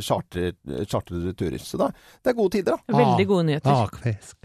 charter- 0.00 0.54
chartrede 0.88 1.34
turer. 1.38 1.60
Så 1.62 1.80
da, 1.80 1.90
det 2.22 2.32
er 2.32 2.38
gode 2.40 2.56
tider, 2.58 2.76
da. 2.76 2.96
Veldig 3.00 3.28
gode 3.30 3.48
nyheter. 3.50 3.76
Lakfisk. 3.84 4.36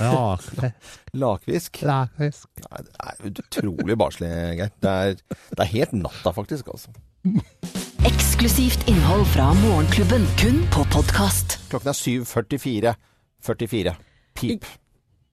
Lakfisk. 0.00 0.94
Lakfisk. 1.22 1.82
Lakfisk. 1.88 2.48
Nei, 2.68 2.82
det 2.86 2.96
er 3.12 3.44
utrolig 3.44 3.98
barnslig, 4.00 4.32
Geir. 4.60 4.72
Det 4.84 4.96
det 5.58 5.64
er 5.64 5.70
helt 5.74 5.92
natta, 5.98 6.32
faktisk. 6.36 6.68
altså. 6.72 6.92
Eksklusivt 8.38 8.88
innhold 8.88 9.26
fra 9.26 9.48
Morgenklubben, 9.54 10.22
kun 10.38 10.60
på 10.70 10.84
podkast. 10.94 11.56
Klokken 11.72 11.90
er 11.90 11.96
7.44. 11.98 12.92
44. 13.42 13.94
Pip. 14.38 14.68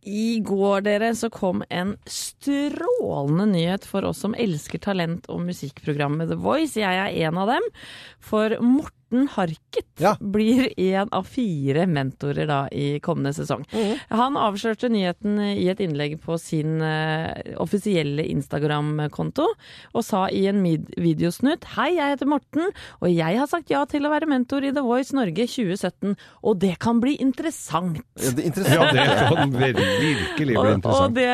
I 0.01 0.39
går, 0.41 0.81
dere, 0.87 1.11
så 1.13 1.29
kom 1.29 1.61
en 1.69 1.91
strålende 2.09 3.45
nyhet 3.51 3.85
for 3.85 4.09
oss 4.09 4.23
som 4.25 4.33
elsker 4.33 4.81
talent- 4.81 5.29
og 5.29 5.43
musikkprogrammet 5.45 6.33
The 6.33 6.39
Voice. 6.47 6.81
Jeg 6.81 6.97
er 6.97 7.29
en 7.29 7.37
av 7.43 7.53
dem. 7.53 7.69
For 8.17 8.57
Morten 8.57 9.04
Harket 9.13 10.01
blir 10.19 10.67
en 10.81 11.09
av 11.15 11.27
fire 11.29 11.85
mentorer 11.87 12.47
da 12.49 12.65
i 12.73 12.99
kommende 13.03 13.31
sesong. 13.37 13.63
Han 14.09 14.37
avslørte 14.39 14.89
nyheten 14.91 15.37
i 15.39 15.67
et 15.71 15.81
innlegg 15.83 16.17
på 16.23 16.37
sin 16.41 16.81
uh, 16.83 17.31
offisielle 17.61 18.25
Instagram-konto, 18.33 19.45
og 19.93 20.05
sa 20.05 20.25
i 20.33 20.45
en 20.49 20.61
videosnutt 20.65 21.67
Hei, 21.75 21.93
jeg 21.95 22.15
heter 22.15 22.29
Morten, 22.29 22.73
og 22.99 23.07
jeg 23.11 23.39
har 23.39 23.49
sagt 23.51 23.71
ja 23.71 23.83
til 23.89 24.07
å 24.07 24.11
være 24.11 24.29
mentor 24.29 24.65
i 24.67 24.73
The 24.75 24.83
Voice 24.85 25.15
Norge 25.15 25.47
2017, 25.47 26.17
og 26.43 26.59
det 26.63 26.73
kan 26.83 26.99
bli 27.03 27.15
interessant. 27.23 28.01
Ja, 28.19 28.33
det 28.35 28.43
er 28.43 28.49
interessant. 28.51 28.75
Ja, 28.75 28.91
det 28.91 29.29
kan 29.31 29.55
virkelig 29.55 30.49
bli 30.49 30.57
Og, 30.59 30.89
og 30.91 31.15
det, 31.15 31.29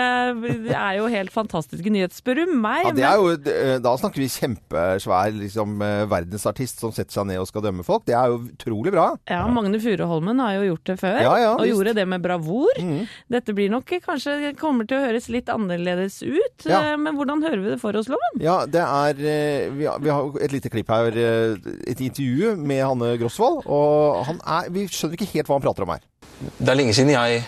det 0.68 0.78
er 0.78 1.00
jo 1.00 1.10
helt 1.12 1.34
fantastiske 1.34 1.94
nyheter, 1.94 2.20
spør 2.20 2.44
du 2.44 2.54
meg. 2.54 2.86
Ja, 2.92 2.96
det 3.00 3.08
er 3.08 3.22
jo, 3.22 3.80
da 3.82 3.96
snakker 3.98 4.22
vi 4.22 4.30
kjempesvær 4.32 5.34
liksom, 5.40 5.78
eh, 5.86 6.06
verdensartist 6.12 6.84
som 6.84 6.94
setter 6.96 7.16
seg 7.16 7.30
ned 7.32 7.42
og 7.42 7.50
skal 7.50 7.66
dømme 7.66 7.71
folk. 7.88 8.04
Det 8.06 8.14
er 8.14 8.28
jo 8.28 8.40
utrolig 8.52 8.92
bra. 8.92 9.06
Ja, 9.32 9.48
Magne 9.48 9.80
Furuholmen 9.80 10.40
har 10.44 10.54
jo 10.60 10.66
gjort 10.76 10.84
det 10.92 10.96
før, 11.00 11.22
Ja, 11.24 11.38
ja, 11.40 11.54
og 11.56 11.62
visst. 11.64 11.72
gjorde 11.72 11.94
det 11.96 12.06
med 12.08 12.22
bravur. 12.22 12.82
Dette 13.32 13.54
blir 13.56 13.70
nok 13.72 13.86
kanskje 14.04 14.56
kommer 14.60 14.86
til 14.88 14.98
å 15.00 15.06
høres 15.08 15.30
litt 15.30 15.48
annerledes 15.48 16.22
ut, 16.24 16.66
Ja. 16.68 16.82
eh, 16.92 16.98
men 16.98 17.16
hvordan 17.16 17.42
hører 17.42 17.64
vi 17.64 17.70
det 17.72 17.80
for 17.80 17.96
oss, 17.96 18.08
Loven? 18.12 18.42
Ja, 18.44 18.66
det 18.66 18.82
er 18.84 19.16
eh, 19.24 19.70
Vi 19.72 19.86
har, 19.86 20.00
vi 20.00 20.10
har 20.10 20.32
et 20.42 20.52
lite 20.52 20.70
klipp 20.70 20.90
her. 20.90 21.08
eh, 21.16 21.56
Et 21.88 22.00
intervju 22.02 22.56
med 22.58 22.84
Hanne 22.84 23.18
Grosvold. 23.18 23.64
Og 23.66 24.26
han 24.26 24.42
er 24.46 24.70
Vi 24.70 24.88
skjønner 24.88 25.16
ikke 25.18 25.32
helt 25.34 25.48
hva 25.48 25.56
han 25.60 25.62
prater 25.62 25.84
om 25.84 25.90
her. 25.96 26.00
Det 26.60 26.70
er 26.70 26.76
lenge 26.76 26.94
siden 26.94 27.10
jeg 27.16 27.44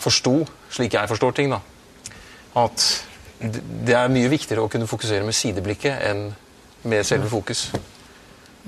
forsto, 0.00 0.46
slik 0.72 0.94
jeg 0.96 1.08
forstår 1.10 1.34
ting, 1.36 1.50
da, 1.52 1.60
at 2.56 3.04
det 3.40 3.60
det 3.88 3.94
er 3.96 4.08
mye 4.12 4.28
viktigere 4.28 4.60
å 4.64 4.68
kunne 4.70 4.86
fokusere 4.88 5.24
med 5.24 5.32
sideblikket 5.36 6.02
enn 6.10 6.34
med 6.84 7.04
selve 7.08 7.28
fokus. 7.32 7.70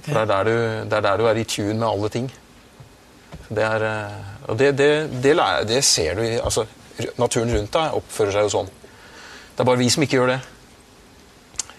For 0.00 0.12
det 0.12 0.22
er, 0.22 0.30
der 0.30 0.46
du, 0.48 0.54
det 0.88 0.98
er 0.98 1.04
der 1.04 1.20
du 1.20 1.26
er 1.28 1.38
i 1.38 1.44
tune 1.44 1.78
med 1.78 1.88
alle 1.88 2.08
ting. 2.12 2.30
Det 3.52 3.64
er, 3.64 3.84
eh, 3.86 4.48
og 4.48 4.58
det, 4.58 4.72
det, 4.78 4.90
det, 5.68 5.84
ser 5.84 6.16
du 6.16 6.22
i 6.24 6.38
altså, 6.38 6.66
Naturen 7.18 7.52
rundt 7.54 7.72
deg 7.72 7.96
oppfører 7.98 8.34
seg 8.34 8.46
jo 8.46 8.52
sånn. 8.52 8.70
Det 9.52 9.62
er 9.62 9.68
bare 9.68 9.80
vi 9.80 9.88
som 9.92 10.04
ikke 10.04 10.18
gjør 10.18 10.32
det. 10.34 10.40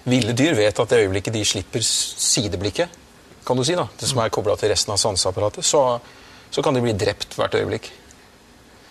Ville 0.09 0.35
dyr 0.35 0.57
vet 0.57 0.79
at 0.79 0.91
det 0.91 0.99
øyeblikket 1.05 1.35
de 1.35 1.43
slipper 1.47 1.83
sideblikket, 1.85 2.99
kan 3.45 3.59
du 3.59 3.63
si, 3.67 3.75
da, 3.75 3.85
det 3.99 4.07
som 4.07 4.21
er 4.23 4.31
kobla 4.33 4.55
til 4.59 4.71
resten 4.71 4.93
av 4.95 4.99
sanseapparatet, 5.01 5.65
så, 5.67 5.81
så 6.51 6.63
kan 6.63 6.75
de 6.75 6.83
bli 6.83 6.95
drept 6.95 7.35
hvert 7.37 7.55
øyeblikk. 7.59 7.89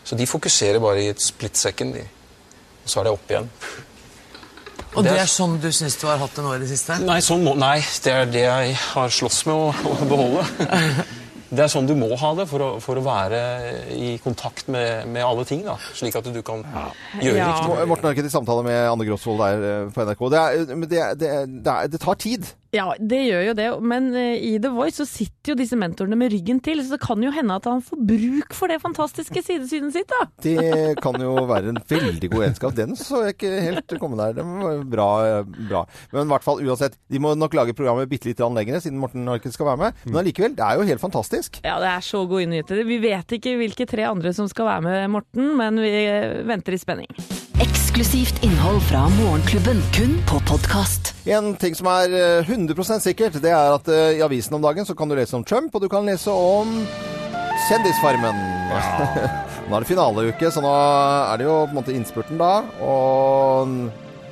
Så 0.04 0.18
de 0.18 0.28
fokuserer 0.28 0.80
bare 0.82 1.02
i 1.04 1.10
et 1.12 1.22
split 1.22 1.56
second, 1.56 1.96
og 1.96 2.90
så 2.90 3.00
er 3.00 3.08
det 3.08 3.14
opp 3.14 3.32
igjen. 3.32 3.48
Og 4.92 5.06
det 5.06 5.14
er 5.16 5.28
sånn 5.30 5.56
du 5.62 5.70
syns 5.72 5.96
du 6.00 6.06
har 6.10 6.20
hatt 6.20 6.34
det 6.36 6.44
nå 6.44 6.52
i 6.56 6.60
det 6.60 6.68
siste? 6.68 6.98
Nei, 7.06 7.18
sånn 7.24 7.42
må, 7.46 7.54
nei, 7.58 7.78
det 8.04 8.12
er 8.12 8.28
det 8.28 8.44
jeg 8.44 8.76
har 8.92 9.12
slåss 9.12 9.42
med 9.48 9.54
å, 9.56 9.92
å 9.92 10.08
beholde. 10.10 10.46
Det 11.52 11.60
er 11.60 11.68
sånn 11.68 11.84
du 11.84 11.92
må 11.92 12.06
ha 12.16 12.30
det 12.32 12.46
for 12.48 12.64
å, 12.64 12.68
for 12.80 12.96
å 12.96 13.02
være 13.04 13.38
i 13.92 14.14
kontakt 14.24 14.70
med, 14.72 15.04
med 15.12 15.20
alle 15.20 15.42
ting. 15.44 15.60
da, 15.66 15.74
Slik 15.92 16.16
at 16.16 16.24
du 16.32 16.38
kan 16.40 16.62
gjøre 17.20 17.34
Ja. 17.36 17.50
riktig. 17.50 17.88
Morten 17.90 18.08
Arket 18.08 18.24
i 18.24 18.32
samtale 18.32 18.64
med 18.64 18.78
Anne 18.88 19.04
Grosvold 19.04 19.42
der 19.44 19.66
eh, 19.68 19.90
på 19.92 20.06
NRK. 20.08 20.22
Det, 20.32 20.40
er, 20.40 20.72
men 20.72 20.88
det, 20.88 21.02
det, 21.20 21.32
det, 21.58 21.74
er, 21.74 21.90
det 21.92 22.00
tar 22.00 22.16
tid. 22.24 22.48
Ja, 22.72 22.86
det 22.96 23.18
gjør 23.26 23.42
jo 23.50 23.52
det, 23.52 23.66
men 23.84 24.06
eh, 24.16 24.38
i 24.48 24.50
The 24.56 24.70
Voice 24.72 24.96
så 25.02 25.04
sitter 25.04 25.52
jo 25.52 25.56
disse 25.58 25.76
mentorene 25.76 26.16
med 26.16 26.30
ryggen 26.32 26.56
til, 26.64 26.78
så 26.80 26.94
det 26.94 27.02
kan 27.02 27.20
jo 27.20 27.28
hende 27.34 27.58
at 27.60 27.66
han 27.68 27.82
får 27.84 28.00
bruk 28.08 28.56
for 28.56 28.72
det 28.72 28.78
fantastiske 28.80 29.42
sidesynet 29.44 29.92
sitt, 29.92 30.08
da. 30.08 30.24
Det 30.40 30.94
kan 31.04 31.20
jo 31.20 31.34
være 31.50 31.74
en 31.74 31.82
veldig 31.90 32.30
god 32.32 32.46
egenskap. 32.46 32.72
Den 32.78 32.96
så 32.96 33.26
jeg 33.26 33.36
ikke 33.36 33.52
helt 33.66 33.94
komme 34.00 34.16
der. 34.16 34.38
Det 34.40 34.46
var 34.48 34.80
bra, 34.88 35.10
bra. 35.44 35.84
Men 36.16 36.24
i 36.24 36.32
hvert 36.32 36.48
fall 36.48 36.64
uansett, 36.64 36.96
de 37.12 37.20
må 37.20 37.34
nok 37.36 37.60
lage 37.60 37.76
programmet 37.76 38.08
bitte 38.08 38.32
litt 38.32 38.40
lenger, 38.40 38.80
siden 38.80 39.04
Morten 39.04 39.28
Harket 39.28 39.52
skal 39.52 39.68
være 39.74 39.82
med. 39.84 40.02
Men 40.08 40.22
allikevel, 40.24 40.56
det 40.56 40.64
er 40.64 40.80
jo 40.80 40.88
helt 40.88 41.04
fantastisk. 41.04 41.60
Ja, 41.68 41.76
det 41.82 41.92
er 41.92 42.08
så 42.08 42.24
gode 42.24 42.48
nyheter. 42.48 42.80
Vi 42.88 43.02
vet 43.04 43.36
ikke 43.36 43.58
hvilke 43.60 43.84
tre 43.90 44.08
andre 44.08 44.32
som 44.32 44.48
skal 44.48 44.72
være 44.72 44.88
med 44.88 45.10
Morten, 45.18 45.58
men 45.60 45.84
vi 45.84 45.92
eh, 46.08 46.40
venter 46.48 46.72
i 46.72 46.80
spenning. 46.80 47.12
Eksklusivt 47.60 48.40
innhold 48.48 48.80
fra 48.88 49.10
Morgenklubben, 49.20 49.84
kun 49.92 50.22
på 50.24 50.40
podkast. 50.48 51.11
En 51.22 51.52
ting 51.54 51.74
som 51.78 51.86
er 51.86 52.10
eh, 52.18 52.48
100 52.50 52.98
sikkert, 52.98 53.36
det 53.38 53.52
er 53.54 53.76
at 53.76 53.86
eh, 53.92 54.18
i 54.18 54.22
avisen 54.26 54.56
om 54.58 54.62
dagen 54.64 54.86
så 54.86 54.96
kan 54.98 55.06
du 55.06 55.14
lese 55.14 55.36
om 55.38 55.44
Trump, 55.46 55.70
og 55.74 55.84
du 55.84 55.88
kan 55.88 56.06
lese 56.06 56.32
om 56.34 56.80
Kjendisfarmen. 57.68 58.40
nå 59.68 59.76
er 59.76 59.84
det 59.84 59.86
finaleuke, 59.86 60.50
så 60.50 60.64
nå 60.64 60.72
er 60.72 61.38
det 61.38 61.46
jo 61.46 61.60
på 61.62 61.70
en 61.70 61.78
måte 61.78 61.94
innspurten 61.94 62.40
da. 62.42 62.50
Og 62.82 63.70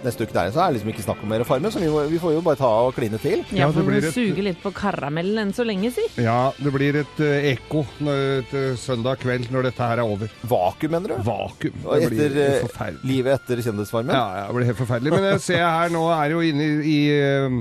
neste 0.04 0.24
uke 0.26 0.32
der 0.36 0.50
så 0.54 0.62
er 0.64 0.70
det 0.72 0.78
liksom 0.78 0.90
ikke 0.94 1.04
snakk 1.04 1.22
om 1.24 1.28
mer 1.32 1.42
å 1.44 1.46
farme. 1.48 1.70
så 1.72 1.80
vi, 1.82 1.88
må, 1.92 2.02
vi 2.10 2.18
får 2.22 2.32
jo 2.36 2.42
bare 2.46 2.58
ta 2.60 2.70
og 2.86 2.94
kline 2.96 3.18
til. 3.22 3.42
Ja, 3.56 3.68
for 3.70 3.82
du 3.84 3.90
vi 3.92 3.98
et- 4.00 4.14
suger 4.14 4.42
litt 4.46 4.62
på 4.62 4.72
karamellen 4.76 5.38
enn 5.44 5.52
så 5.56 5.66
lenge, 5.66 5.90
si. 5.94 6.04
Ja, 6.22 6.52
det 6.58 6.72
blir 6.74 7.00
et 7.02 7.20
uh, 7.20 7.50
ekko 7.52 7.84
når, 8.06 8.46
til 8.50 8.76
søndag 8.80 9.20
kveld 9.24 9.50
når 9.52 9.68
dette 9.70 9.90
her 9.92 10.00
er 10.02 10.06
over. 10.08 10.32
Vakuum, 10.48 10.94
mener 10.96 11.14
du? 11.14 11.22
Vakuum. 11.26 11.76
Det 11.84 12.00
etter 12.08 12.16
blir 12.16 12.40
forferdelig. 12.66 13.04
livet 13.12 13.38
etter 13.40 13.62
Kjendisfarmen? 13.68 14.14
Ja, 14.16 14.26
ja, 14.40 14.46
det 14.48 14.56
blir 14.58 14.70
helt 14.72 14.80
forferdelig. 14.80 15.14
Men 15.16 15.28
jeg 15.34 15.44
ser 15.50 15.64
her 15.66 15.92
nå 15.94 16.06
er 16.16 16.34
jo 16.36 16.42
inne 16.50 16.66
i, 16.70 16.96
i 16.96 17.00
eh, 17.20 17.60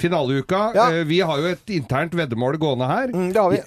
finaleuka. 0.00 0.62
Ja. 0.76 0.86
Vi 1.08 1.20
har 1.24 1.40
jo 1.42 1.50
et 1.54 1.72
internt 1.76 2.14
veddemål 2.16 2.58
gående 2.60 2.88
her. 2.90 3.14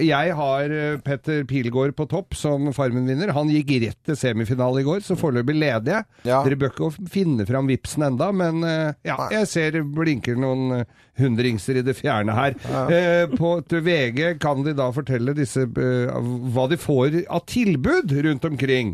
Jeg 0.03 0.35
har 0.37 0.75
eh, 0.75 0.99
Petter 1.05 1.43
Pilgaard 1.49 1.95
på 1.97 2.07
topp 2.09 2.37
som 2.37 2.69
Farmen-vinner. 2.75 3.33
Han 3.35 3.51
gikk 3.53 3.75
rett 3.83 3.99
til 4.05 4.17
semifinale 4.19 4.83
i 4.83 4.87
går, 4.87 5.03
så 5.05 5.17
foreløpig 5.19 5.57
leder 5.57 5.99
jeg. 5.99 6.07
Dere 6.29 6.59
bør 6.59 6.73
ikke 6.73 7.09
finne 7.11 7.45
fram 7.49 7.69
vipsen 7.69 8.05
enda, 8.09 8.31
men 8.35 8.63
eh, 8.65 8.95
ja, 9.07 9.17
jeg 9.33 9.49
ser 9.49 9.79
blinker 9.83 10.37
noen 10.39 10.79
eh, 10.79 10.97
hundringser 11.19 11.81
i 11.81 11.83
det 11.83 11.97
fjerne 11.97 12.31
her. 12.31 12.53
Ja. 12.63 13.27
På 13.35 13.57
VG 13.59 14.37
kan 14.39 14.61
de 14.63 14.71
da 14.77 14.87
fortelle 14.95 15.33
disse 15.35 15.65
eh, 15.67 16.13
hva 16.53 16.67
de 16.71 16.77
får 16.79 17.19
av 17.27 17.43
tilbud 17.49 18.13
rundt 18.23 18.47
omkring 18.47 18.93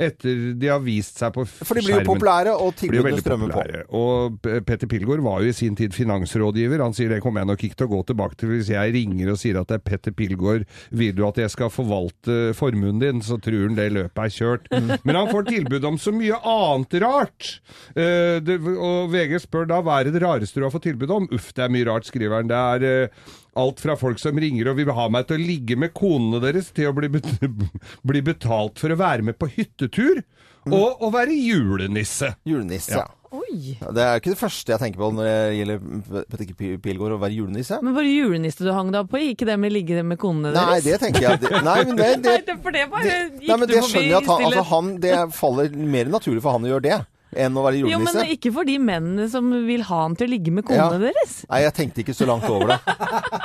etter 0.00 0.54
de 0.56 0.70
har 0.70 0.80
vist 0.84 1.20
seg 1.20 1.34
på 1.34 1.44
skjermen. 1.44 1.68
For 1.68 1.78
de 1.78 1.84
blir 1.84 2.00
jo 2.00 2.06
populære, 2.08 2.54
og 2.56 2.78
tilbudene 2.80 3.20
strømmer 3.20 3.52
på. 3.52 3.66
Og 4.00 4.38
Petter 4.66 4.88
Pilgaard 4.90 5.24
var 5.26 5.44
jo 5.44 5.52
i 5.52 5.56
sin 5.56 5.76
tid 5.76 5.92
finansrådgiver. 5.96 6.75
Han 6.84 6.96
sier 6.96 7.12
det 7.12 7.22
kommer 7.24 7.42
jeg 7.42 7.50
nok 7.52 7.64
ikke 7.66 7.78
til 7.80 7.88
å 7.88 7.92
gå 7.94 8.02
tilbake 8.10 8.38
til 8.40 8.52
hvis 8.52 8.70
jeg 8.72 8.94
ringer 8.96 9.32
og 9.32 9.40
sier 9.40 9.60
at 9.60 9.70
det 9.70 9.78
er 9.78 9.84
Petter 9.86 10.14
Pilgaard, 10.16 10.66
vil 10.90 11.14
du 11.16 11.22
at 11.28 11.40
jeg 11.40 11.52
skal 11.52 11.72
forvalte 11.72 12.52
formuen 12.56 13.00
din, 13.02 13.22
så 13.24 13.38
tror 13.42 13.68
han 13.68 13.78
det 13.78 13.88
løpet 13.94 14.22
er 14.22 14.34
kjørt. 14.36 14.68
Mm. 14.72 14.92
Men 15.06 15.20
han 15.20 15.32
får 15.32 15.48
tilbud 15.50 15.88
om 15.88 15.98
så 16.00 16.14
mye 16.14 16.40
annet 16.40 16.98
rart. 17.04 17.50
Eh, 17.96 18.52
og 18.76 19.10
VG 19.12 19.40
spør 19.46 19.68
da 19.70 19.80
hva 19.84 20.00
er 20.00 20.10
det 20.10 20.22
rareste 20.24 20.60
du 20.60 20.66
har 20.66 20.74
fått 20.74 20.88
tilbud 20.88 21.12
om? 21.12 21.28
Uff, 21.34 21.52
det 21.56 21.66
er 21.66 21.74
mye 21.74 21.88
rart, 21.88 22.08
skriver 22.08 22.40
han. 22.40 22.50
Det 22.50 22.62
er 22.76 22.86
eh, 22.90 23.34
alt 23.56 23.82
fra 23.82 23.96
folk 23.98 24.20
som 24.22 24.38
ringer 24.40 24.70
og 24.70 24.78
vil 24.80 24.92
ha 24.96 25.08
meg 25.12 25.28
til 25.28 25.38
å 25.38 25.46
ligge 25.48 25.78
med 25.80 25.94
konene 25.96 26.40
deres, 26.44 26.72
til 26.76 26.90
å 26.90 26.96
bli, 26.96 27.10
bet 27.16 27.28
bli 28.10 28.24
betalt 28.24 28.80
for 28.82 28.92
å 28.92 28.98
være 29.00 29.26
med 29.26 29.38
på 29.40 29.50
hyttetur, 29.56 30.22
og 30.66 31.04
å 31.06 31.12
være 31.14 31.34
julenisse. 31.36 32.32
Julenisse, 32.46 32.98
ja. 32.98 33.06
Oi. 33.36 33.76
Ja, 33.80 33.90
Det 33.92 34.02
er 34.04 34.20
ikke 34.20 34.32
det 34.32 34.38
første 34.38 34.72
jeg 34.72 34.80
tenker 34.80 35.02
på 35.02 35.08
når 35.16 35.26
det 35.26 35.56
gjelder 35.58 36.22
Petter 36.30 36.78
Pilgaard 36.82 37.16
å 37.16 37.18
være 37.20 37.36
julenisse. 37.36 37.78
Men 37.84 37.96
var 37.96 38.06
det 38.06 38.12
julenisse 38.14 38.64
du 38.64 38.70
hang 38.72 38.92
deg 38.94 39.10
på, 39.10 39.20
ikke 39.32 39.48
det 39.48 39.56
med 39.60 39.72
å 39.72 39.74
ligge 39.76 40.04
med 40.06 40.20
konene 40.22 40.52
deres? 40.54 40.70
Nei, 40.70 40.78
det 40.86 41.00
tenker 41.02 41.26
jeg. 41.26 41.40
Det, 41.42 41.50
nei, 41.66 41.76
men 41.88 41.98
det, 41.98 42.08
det, 42.22 42.32
Nei, 42.36 42.38
det, 42.46 42.56
for 42.62 42.76
det 42.76 42.86
bare 42.92 43.16
gikk 43.16 43.50
nei, 43.50 43.58
men 43.58 43.66
du 43.66 43.74
det 43.74 43.82
forbi 43.82 44.04
jeg 44.06 44.16
at 44.20 44.30
han, 44.30 44.46
altså, 44.48 44.64
han 44.70 44.90
Det 45.02 45.16
faller 45.36 45.76
mer 45.96 46.12
naturlig 46.16 46.44
for 46.44 46.56
han 46.56 46.66
å 46.66 46.72
gjøre 46.74 46.86
det, 46.86 47.00
enn 47.34 47.56
å 47.58 47.62
være 47.66 47.80
julenisse. 47.82 48.12
Jo, 48.14 48.20
men 48.22 48.30
ikke 48.36 48.52
for 48.54 48.64
de 48.64 48.76
mennene 48.78 49.28
som 49.30 49.48
vil 49.66 49.82
ha 49.82 50.02
han 50.04 50.14
til 50.16 50.28
å 50.28 50.30
ligge 50.30 50.52
med 50.52 50.64
konene 50.64 50.92
Ja. 50.92 50.98
deres. 51.10 51.44
Nei, 51.50 51.60
jeg 51.66 51.74
tenkte 51.74 52.04
ikke 52.04 52.14
så 52.14 52.26
langt 52.28 52.44
over 52.48 52.66
det. 52.66 52.78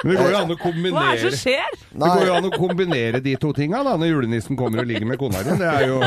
Men 0.03 0.13
det 0.15 0.19
går 0.21 0.31
jo 0.31 0.37
an 0.37 0.51
å 0.53 0.59
kombinere 0.61 0.93
Hva 1.01 1.07
er 1.11 1.17
det 1.17 1.31
som 1.33 1.39
skjer? 1.41 1.79
Det 1.91 2.11
går 2.13 2.25
jo 2.27 2.33
an 2.37 2.49
å 2.51 2.53
kombinere 2.57 3.23
de 3.23 3.35
to 3.41 3.53
tinga 3.53 3.83
da, 3.83 3.97
når 3.97 4.13
julenissen 4.13 4.55
kommer 4.59 4.79
og 4.83 4.87
ligger 4.87 5.05
med 5.07 5.19
kona 5.19 5.41
di. 5.43 5.57
Det 5.57 5.71
er 5.73 5.87
jo 5.87 5.99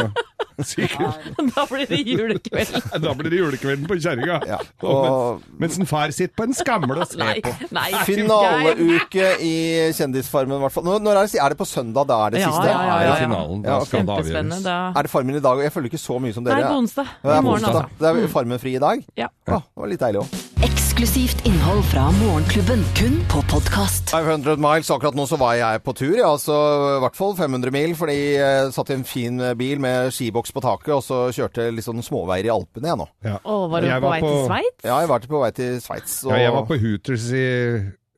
sikkert 0.63 1.35
Da 1.55 1.65
blir 1.67 1.87
det 1.91 1.99
julekveld. 2.07 2.77
Da 3.03 3.13
blir 3.19 3.31
det 3.33 3.39
julekvelden 3.43 3.87
på 3.91 3.97
kjerringa. 3.99 4.39
og- 4.83 5.43
Mens 5.59 5.79
en 5.79 5.87
far 5.87 6.11
sitter 6.15 6.35
på 6.37 6.45
en 6.47 6.55
skamle 6.55 7.01
og 7.03 7.09
ser 7.11 7.41
på. 7.43 7.55
nei, 7.75 7.91
Finaleuke 8.07 9.27
i 9.43 9.55
Kjendisfarmen, 9.97 10.57
i 10.59 10.63
hvert 10.63 10.73
fall. 10.73 10.85
Når, 10.87 11.01
når 11.03 11.17
er, 11.23 11.27
det, 11.27 11.41
er 11.43 11.49
det 11.55 11.59
på 11.59 11.67
søndag? 11.67 12.07
Da 12.07 12.19
er 12.27 12.31
det 12.31 12.41
Ja, 12.45 12.51
siste? 12.51 12.67
ja, 12.71 12.83
ja, 12.87 12.97
ja, 13.01 13.07
ja. 13.09 13.15
finalen. 13.25 13.63
Da 13.65 13.81
skal 13.85 14.05
det 14.07 14.15
avgjøres. 14.15 14.63
Da- 14.63 14.93
Er 14.95 15.03
det 15.03 15.11
Farmen 15.11 15.37
i 15.37 15.41
dag? 15.41 15.59
Jeg 15.65 15.73
følger 15.75 15.91
ikke 15.91 16.03
så 16.05 16.21
mye 16.23 16.35
som 16.35 16.45
dere. 16.45 16.61
Nei, 16.61 16.71
på 16.71 16.79
onsdag. 16.83 17.07
Det 17.23 17.31
er 17.31 17.39
I 17.39 17.41
morgen, 17.43 17.55
onsdag. 17.64 17.64
Altså. 17.69 17.85
Det 18.01 18.11
er 18.11 18.29
Farmen-fri 18.33 18.75
i 18.77 18.83
dag? 18.83 19.05
Ja. 19.17 19.29
ja. 19.49 19.59
det 19.65 19.81
var 19.85 19.91
litt 19.91 20.03
deilig 20.05 20.21
òg. 20.25 20.41
Eksklusivt 20.65 21.41
innhold 21.49 21.83
fra 21.91 22.05
Morgenklubben, 22.17 22.85
kun 22.97 23.17
på 23.29 23.43
podkast. 23.51 24.13
500 24.15 24.57
miles. 24.63 24.89
Akkurat 24.95 25.17
nå 25.19 25.27
så 25.29 25.37
var 25.41 25.57
jeg 25.59 25.83
på 25.85 25.95
tur, 25.99 26.15
ja, 26.17 26.29
altså 26.31 26.55
i 26.97 27.01
hvert 27.05 27.19
fall 27.19 27.35
500 27.37 27.75
mil, 27.75 27.97
fordi 27.99 28.17
jeg 28.39 28.71
satt 28.77 28.93
i 28.95 28.97
en 29.01 29.05
fin 29.09 29.43
bil 29.59 29.83
med 29.83 30.13
skiboks 30.15 30.55
på 30.55 30.63
taket, 30.65 30.95
og 30.97 31.03
så 31.05 31.25
kjørte 31.35 31.67
litt 31.75 31.85
sånn 31.87 32.05
småveier 32.05 32.49
i 32.49 32.55
Alpene 32.55 32.93
jeg 32.93 33.01
nå. 33.03 33.09
Å, 33.43 33.59
var 33.73 33.85
du 33.85 33.91
på 33.91 34.15
vei 34.15 34.21
til 34.25 34.41
Sveits? 34.47 34.87
Ja, 34.87 35.01
jeg 35.03 35.13
var 35.13 35.29
på 35.35 35.43
vei 35.45 35.51
til 35.59 35.77
Sveits. 35.85 36.17
og- 36.25 36.33
Ja, 36.33 36.41
jeg 36.47 36.57
var 36.57 36.67
på 36.71 36.81
Hooters 36.81 37.29
i 37.35 37.47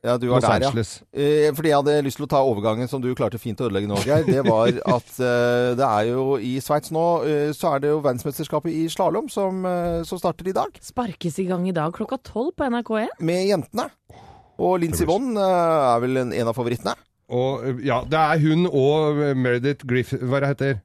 Ja, 0.05 0.17
du 0.21 0.29
var 0.29 0.41
Los 0.41 0.45
der. 0.45 0.67
Angeles. 0.69 0.91
ja. 1.13 1.53
Fordi 1.57 1.71
jeg 1.71 1.77
hadde 1.81 1.95
lyst 2.07 2.21
til 2.21 2.27
å 2.27 2.31
ta 2.31 2.43
overgangen 2.45 2.89
som 2.91 3.01
du 3.03 3.09
klarte 3.19 3.41
fint 3.43 3.59
å 3.61 3.67
ødelegge 3.67 3.89
nå, 3.91 3.97
Geir. 4.07 4.27
Det 4.29 4.45
var 4.47 4.69
at 4.99 5.11
eh, 5.19 5.73
det 5.79 5.89
er 5.89 6.11
jo 6.13 6.27
i 6.39 6.53
Sveits 6.63 6.93
nå, 6.95 7.07
eh, 7.27 7.51
så 7.57 7.75
er 7.75 7.83
det 7.83 7.91
jo 7.95 8.03
verdensmesterskapet 8.05 8.71
i 8.71 8.85
slalåm 8.93 9.31
som, 9.33 9.65
eh, 9.67 10.03
som 10.07 10.21
starter 10.21 10.53
i 10.53 10.55
dag. 10.57 10.79
Sparkes 10.85 11.41
i 11.43 11.49
gang 11.49 11.67
i 11.69 11.75
dag 11.75 11.95
klokka 11.97 12.21
tolv 12.23 12.53
på 12.55 12.69
NRK1. 12.71 13.19
Med 13.27 13.49
jentene. 13.49 13.89
Og 14.63 14.79
Lindsey 14.85 15.09
Vonn 15.09 15.35
eh, 15.37 15.43
er 15.91 16.01
vel 16.05 16.23
en, 16.23 16.33
en 16.37 16.53
av 16.53 16.57
favorittene. 16.57 16.95
Og 17.27 17.83
ja, 17.83 18.05
det 18.07 18.21
er 18.23 18.39
hun 18.45 18.69
og 18.71 19.17
Meredith 19.35 19.83
Griffith 19.91 20.23
Hva 20.23 20.39
det 20.45 20.53
heter 20.53 20.77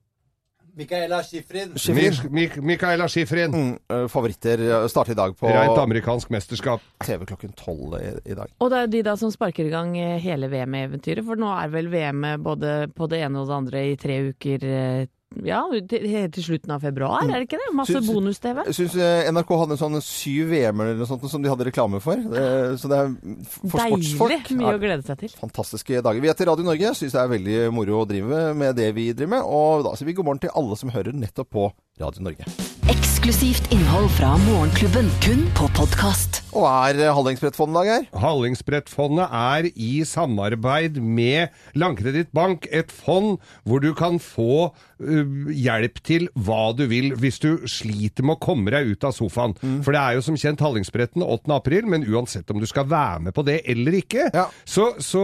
Michaela 0.77 1.21
Schifrin. 1.23 1.73
Schifrin. 1.75 2.65
Michaela 2.65 3.07
Schifrin. 3.11 3.51
Mm, 3.51 4.09
favoritter 4.09 4.87
starter 4.87 5.11
i 5.11 5.19
dag 5.19 5.37
på 5.37 5.47
Rent 5.51 5.77
amerikansk 5.77 6.29
mesterskap. 6.33 6.83
TV 7.05 7.25
klokken 7.25 7.53
tolv 7.57 7.97
i, 7.99 8.11
i 8.31 8.37
dag. 8.37 8.51
Og 8.59 8.71
det 8.71 8.83
er 8.83 8.91
de 8.95 9.01
da 9.05 9.15
som 9.19 9.33
sparker 9.33 9.67
i 9.67 9.73
gang 9.73 9.97
eh, 9.99 10.17
hele 10.21 10.49
VM-eventyret, 10.51 11.25
for 11.27 11.39
nå 11.39 11.49
er 11.55 11.73
vel 11.73 11.91
VM 11.91 12.27
både 12.43 12.75
på 12.95 13.09
det 13.11 13.23
ene 13.25 13.41
og 13.41 13.49
det 13.49 13.57
andre 13.57 13.83
i 13.91 13.97
tre 13.99 14.21
uker 14.31 14.67
eh, 14.67 15.09
ja, 15.47 15.61
til, 15.87 16.07
helt 16.11 16.33
til 16.35 16.43
slutten 16.43 16.73
av 16.75 16.81
februar, 16.83 17.23
er 17.23 17.39
det 17.39 17.47
ikke 17.47 17.59
det? 17.61 17.69
Masse 17.77 18.01
bonus-TV. 18.05 18.63
Jeg 18.67 18.77
syns 18.77 18.95
eh, 18.99 19.29
NRK 19.31 19.53
hadde 19.61 19.77
en 19.77 19.81
sånn 19.81 20.01
syv 20.03 20.51
VM-er 20.51 20.91
eller 20.91 20.99
noe 21.03 21.09
sånt 21.09 21.23
som 21.31 21.43
de 21.45 21.51
hadde 21.51 21.67
reklame 21.69 22.01
for. 22.03 22.19
Eh, 22.19 22.75
Så 22.81 22.91
det 22.91 22.99
er 22.99 23.13
for 23.47 23.71
for 23.71 23.85
sportsfolk. 23.85 24.35
Deilig 24.49 24.59
mye 24.59 24.73
er 24.73 24.79
å 24.79 24.83
glede 24.83 25.07
seg 25.07 25.21
til. 25.23 25.35
Fantastiske 25.39 26.01
dager. 26.03 26.21
Vi 26.21 26.31
heter 26.31 26.51
Radio 26.51 26.67
Norge. 26.67 26.91
Syns 26.99 27.15
det 27.15 27.21
er 27.23 27.31
veldig 27.31 27.57
moro 27.75 28.01
å 28.03 28.07
drive 28.09 28.51
med 28.57 28.75
det 28.75 28.91
vi 28.97 29.09
driver 29.13 29.37
med. 29.37 29.47
Og 29.47 29.87
da 29.87 29.95
sier 29.95 30.11
vi 30.11 30.17
god 30.19 30.27
morgen 30.27 30.43
til 30.47 30.53
alle 30.55 30.77
som 30.79 30.91
hører 30.93 31.15
nettopp 31.15 31.49
på 31.55 31.69
Radio 32.01 32.27
Norge. 32.27 32.45
Eksklusivt 32.91 33.71
innhold 33.71 34.09
fra 34.17 34.33
Morgenklubben, 34.47 35.07
kun 35.23 35.45
på 35.55 35.67
podkast. 35.77 36.41
Og 36.51 36.65
er 36.67 36.97
eh, 37.05 37.11
Hallingsbrettfondet 37.15 37.85
Geir? 37.87 38.05
Hallingsbrettfondet 38.19 39.27
er 39.31 39.67
i 39.71 39.91
samarbeid 40.07 40.97
med 40.99 41.53
Langkredittbank, 41.79 42.65
et 42.75 42.91
fond 42.91 43.37
hvor 43.63 43.79
du 43.83 43.93
kan 43.95 44.17
få 44.19 44.71
ø, 45.01 45.21
hjelp 45.55 46.01
til 46.05 46.27
hva 46.35 46.73
du 46.75 46.83
vil 46.91 47.13
hvis 47.21 47.39
du 47.41 47.63
sliter 47.71 48.25
med 48.27 48.35
å 48.35 48.41
komme 48.43 48.73
deg 48.73 48.91
ut 48.91 49.07
av 49.07 49.15
sofaen. 49.15 49.55
For 49.85 49.95
det 49.95 50.01
er 50.01 50.17
jo 50.19 50.25
som 50.27 50.35
kjent 50.39 50.59
Hallingsbretten 50.63 51.23
8. 51.23 51.47
april, 51.55 51.87
men 51.89 52.03
uansett 52.11 52.51
om 52.51 52.59
du 52.61 52.67
skal 52.69 52.89
være 52.91 53.23
med 53.29 53.35
på 53.37 53.45
det 53.47 53.61
eller 53.71 53.97
ikke, 54.01 54.27
så, 54.67 54.89
så 55.01 55.23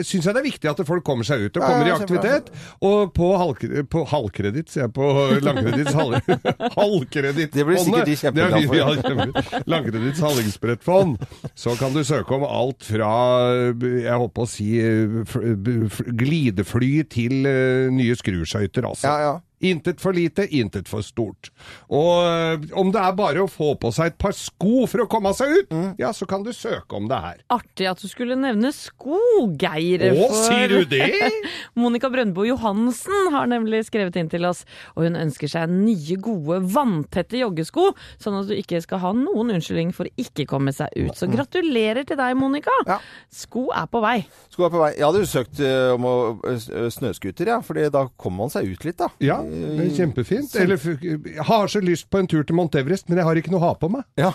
syns 0.00 0.24
jeg 0.30 0.32
det 0.34 0.42
er 0.42 0.48
viktig 0.48 0.72
at 0.72 0.82
folk 0.88 1.04
kommer 1.06 1.28
seg 1.28 1.44
ut 1.50 1.60
og 1.60 1.66
kommer 1.66 1.84
i 1.84 1.92
ja, 1.92 1.98
i 1.98 2.02
aktivitet. 2.06 2.50
Og 2.84 3.12
på, 3.16 3.30
halk- 3.40 3.68
på 3.92 4.06
halvkreditt, 4.10 4.72
sier 4.72 4.86
jeg, 4.88 4.94
på 4.96 5.12
langkreditts 5.44 5.94
halvkredittfondet. 6.78 7.52
Det 7.54 7.68
blir 7.68 7.78
sikkert 7.84 8.08
de 8.08 8.16
kjempeglade 8.24 8.64
for. 8.66 8.80
Ja, 8.80 8.88
kjempe- 9.04 9.64
Landkreditts 10.62 11.54
så 11.54 11.74
kan 11.78 11.94
du 11.94 12.02
søke 12.04 12.34
om 12.36 12.44
alt 12.46 12.84
fra 12.86 13.10
jeg 13.74 14.18
håper 14.20 14.44
å 14.44 14.48
si 14.48 14.70
glidefly 16.18 16.92
til 17.10 17.46
eh, 17.48 17.90
nye 17.94 18.16
skruskøyter, 18.18 18.86
altså. 18.88 19.08
Ja, 19.08 19.18
ja. 19.20 19.34
Intet 19.64 20.00
for 20.02 20.12
lite, 20.16 20.44
intet 20.58 20.88
for 20.90 21.00
stort. 21.04 21.48
Og 21.88 22.10
eh, 22.28 22.66
om 22.80 22.90
det 22.92 23.00
er 23.00 23.14
bare 23.16 23.44
å 23.44 23.48
få 23.50 23.72
på 23.80 23.90
seg 23.96 24.12
et 24.12 24.18
par 24.20 24.34
sko 24.36 24.84
for 24.90 25.04
å 25.04 25.08
komme 25.10 25.32
seg 25.36 25.54
ut, 25.58 25.70
Mm. 25.74 25.94
ja, 25.98 26.10
så 26.14 26.26
kan 26.28 26.42
du 26.44 26.50
søke 26.54 26.94
om 26.98 27.06
det 27.08 27.16
her. 27.24 27.38
Artig 27.50 27.86
at 27.90 27.98
du 28.02 28.06
skulle 28.10 28.36
nevne 28.38 28.68
sko, 28.76 29.16
Geir. 29.58 30.04
Å, 30.12 30.26
for- 30.28 30.36
sier 30.44 30.68
du 30.68 30.84
det? 30.90 31.08
Monica 31.80 32.10
Brøndbo 32.12 32.44
Johansen 32.46 33.30
har 33.34 33.48
nemlig 33.50 33.80
skrevet 33.88 34.16
inn 34.20 34.28
til 34.30 34.44
oss, 34.46 34.64
og 34.94 35.06
hun 35.08 35.16
ønsker 35.18 35.48
seg 35.50 35.72
nye, 35.72 36.18
gode, 36.22 36.60
vanntette 36.74 37.40
joggesko, 37.40 37.88
sånn 38.22 38.38
at 38.42 38.50
du 38.50 38.54
ikke 38.58 38.82
skal 38.84 39.00
ha 39.02 39.12
noen 39.16 39.54
unnskyldning 39.56 39.94
for 39.96 40.06
å 40.10 40.14
ikke 40.20 40.46
komme 40.50 40.74
seg 40.76 40.92
ut. 41.00 41.14
Så 41.18 41.26
gratulerer 41.32 42.04
til 42.06 42.20
deg, 42.20 42.36
Monica. 42.38 42.74
Sko 43.34 43.66
er 43.74 43.88
på 43.90 44.02
vei. 44.04 44.18
Sko 44.52 44.68
er 44.68 44.74
på 44.74 44.82
vei. 44.84 44.92
Jeg 44.98 45.06
hadde 45.08 45.24
jo 45.24 45.30
søkt 45.32 45.60
eh, 45.64 45.94
om 45.96 46.06
å 46.08 46.14
uh, 46.44 46.88
snøscooter, 46.94 47.50
ja, 47.54 47.58
fordi 47.64 47.88
da 47.94 48.04
kommer 48.20 48.44
man 48.44 48.52
seg 48.54 48.68
ut 48.70 48.84
litt, 48.86 48.98
da. 49.00 49.08
Ja, 49.24 49.40
det 49.54 49.86
er 49.86 49.92
kjempefint. 49.96 50.54
Eller, 50.60 50.80
jeg 51.02 51.46
har 51.48 51.70
så 51.70 51.82
lyst 51.84 52.08
på 52.12 52.20
en 52.20 52.30
tur 52.30 52.44
til 52.46 52.56
Mount 52.58 52.76
Everest, 52.78 53.08
men 53.08 53.20
jeg 53.20 53.28
har 53.28 53.40
ikke 53.40 53.52
noe 53.54 53.62
å 53.62 53.68
ha 53.68 53.74
på 53.78 53.90
meg. 53.92 54.06
Ja. 54.20 54.32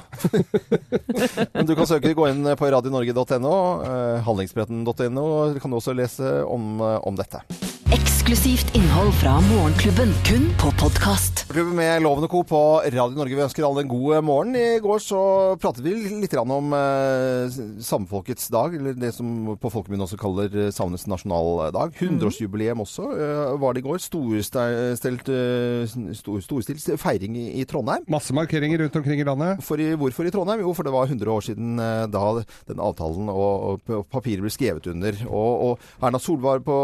Men 1.56 1.68
du 1.70 1.76
kan 1.78 1.88
søke, 1.90 2.14
gå 2.16 2.30
inn 2.32 2.46
på 2.60 2.70
radionorge.no, 2.74 3.56
uh, 3.84 4.20
handlingsbretten.no, 4.28 5.28
kan 5.60 5.72
du 5.72 5.80
også 5.80 5.96
lese 5.98 6.40
om, 6.48 6.78
eh, 6.84 6.98
om 7.08 7.18
dette. 7.20 7.44
Eksklusivt 7.90 8.76
innhold 8.78 9.16
fra 9.18 9.40
Morgenklubben, 9.42 10.12
kun 10.28 10.44
på 10.62 10.70
podkast. 10.78 11.40
Klubben 11.50 11.74
med 11.80 12.04
Loven 12.04 12.28
og 12.28 12.30
Co. 12.30 12.44
på 12.46 12.60
Radio 12.86 13.18
Norge. 13.18 13.34
Vi 13.34 13.42
ønsker 13.42 13.66
alle 13.66 13.82
en 13.82 13.90
god 13.90 14.20
morgen. 14.22 14.52
I 14.54 14.78
går 14.84 15.00
så 15.02 15.22
pratet 15.58 15.82
vi 15.82 15.96
litt 16.22 16.36
om 16.38 16.76
eh, 16.78 17.56
samfolkets 17.82 18.52
dag, 18.54 18.76
eller 18.78 18.94
det 18.94 19.10
som 19.16 19.56
på 19.58 19.72
folkemunne 19.74 20.06
også 20.06 20.20
kaller 20.22 20.54
eh, 20.54 20.70
samenes 20.76 21.08
nasjonaldag. 21.10 21.96
100-årsjubileum 21.98 22.84
også 22.86 23.08
eh, 23.16 23.56
var 23.64 23.74
det 23.74 23.82
i 23.82 23.88
går. 23.88 23.98
Storstilt, 24.06 25.34
eh, 25.34 25.98
stor, 26.22 26.38
storstilt 26.46 26.86
feiring 27.02 27.42
i, 27.42 27.48
i 27.58 27.66
Trondheim. 27.66 28.06
Masse 28.06 28.38
markeringer 28.38 28.86
rundt 28.86 29.02
omkring 29.02 29.24
i 29.24 29.26
landet. 29.26 29.66
For 29.66 29.82
i, 29.82 29.90
hvorfor 29.98 30.30
i 30.30 30.36
Trondheim? 30.36 30.62
Jo, 30.62 30.76
for 30.78 30.86
det 30.86 30.94
var 30.94 31.10
100 31.10 31.34
år 31.40 31.50
siden 31.50 31.82
eh, 31.82 32.06
da 32.14 32.28
den 32.70 32.86
avtalen 32.86 33.34
og, 33.34 33.82
og 33.90 34.06
papiret 34.14 34.46
ble 34.46 34.54
skrevet 34.54 34.94
under. 34.94 35.18
Og, 35.26 35.68
og 35.72 36.06
Erna 36.06 36.22
Solberg 36.22 36.62
på, 36.70 36.80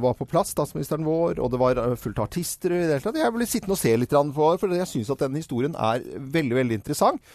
var 0.00 0.16
på 0.16 0.29
plass, 0.30 0.52
statsministeren 0.54 1.06
vår, 1.06 1.38
og 1.42 1.52
det 1.52 1.60
var 1.60 1.80
eh, 1.80 1.96
fullt 2.00 2.20
av 2.20 2.28
artister 2.28 2.74
i 2.74 2.80
det 2.82 2.96
hele 2.96 3.04
tatt. 3.04 3.20
Jeg 3.20 3.34
ble 3.36 3.48
sittende 3.48 3.76
og 3.76 3.82
se 3.82 3.94
litt 3.98 4.16
på, 4.36 4.50
for 4.62 4.76
jeg 4.76 4.90
syns 4.90 5.12
at 5.14 5.24
den 5.26 5.38
historien 5.38 5.76
er 5.76 6.04
veldig, 6.16 6.56
veldig 6.62 6.80
interessant. 6.80 7.32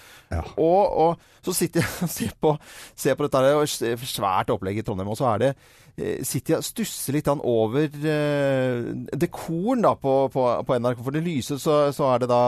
Og, 0.58 0.82
og 1.06 1.46
så 1.46 1.54
sitter 1.54 1.84
jeg 1.84 1.92
og 2.08 2.14
ser 2.16 2.38
på, 2.42 2.54
ser 2.98 3.18
på 3.18 3.28
dette 3.28 3.44
her, 3.46 4.06
svært 4.08 4.54
opplegg 4.54 4.82
i 4.82 4.86
Trondheim, 4.86 5.12
og 5.14 5.20
så 5.20 5.30
er 5.36 5.44
det 5.44 5.52
sitter 6.28 6.54
jeg 6.56 6.60
og 6.62 6.66
stusser 6.68 7.16
litt 7.16 7.28
over 7.32 7.86
eh, 7.86 8.88
dekoren 9.16 9.82
da 9.86 9.94
på, 10.00 10.14
på, 10.34 10.44
på 10.68 10.78
NRK. 10.80 11.02
For 11.04 11.16
det 11.16 11.24
lyse 11.26 11.58
så, 11.62 11.76
så 11.96 12.08
er 12.14 12.24
det 12.24 12.30
da 12.32 12.40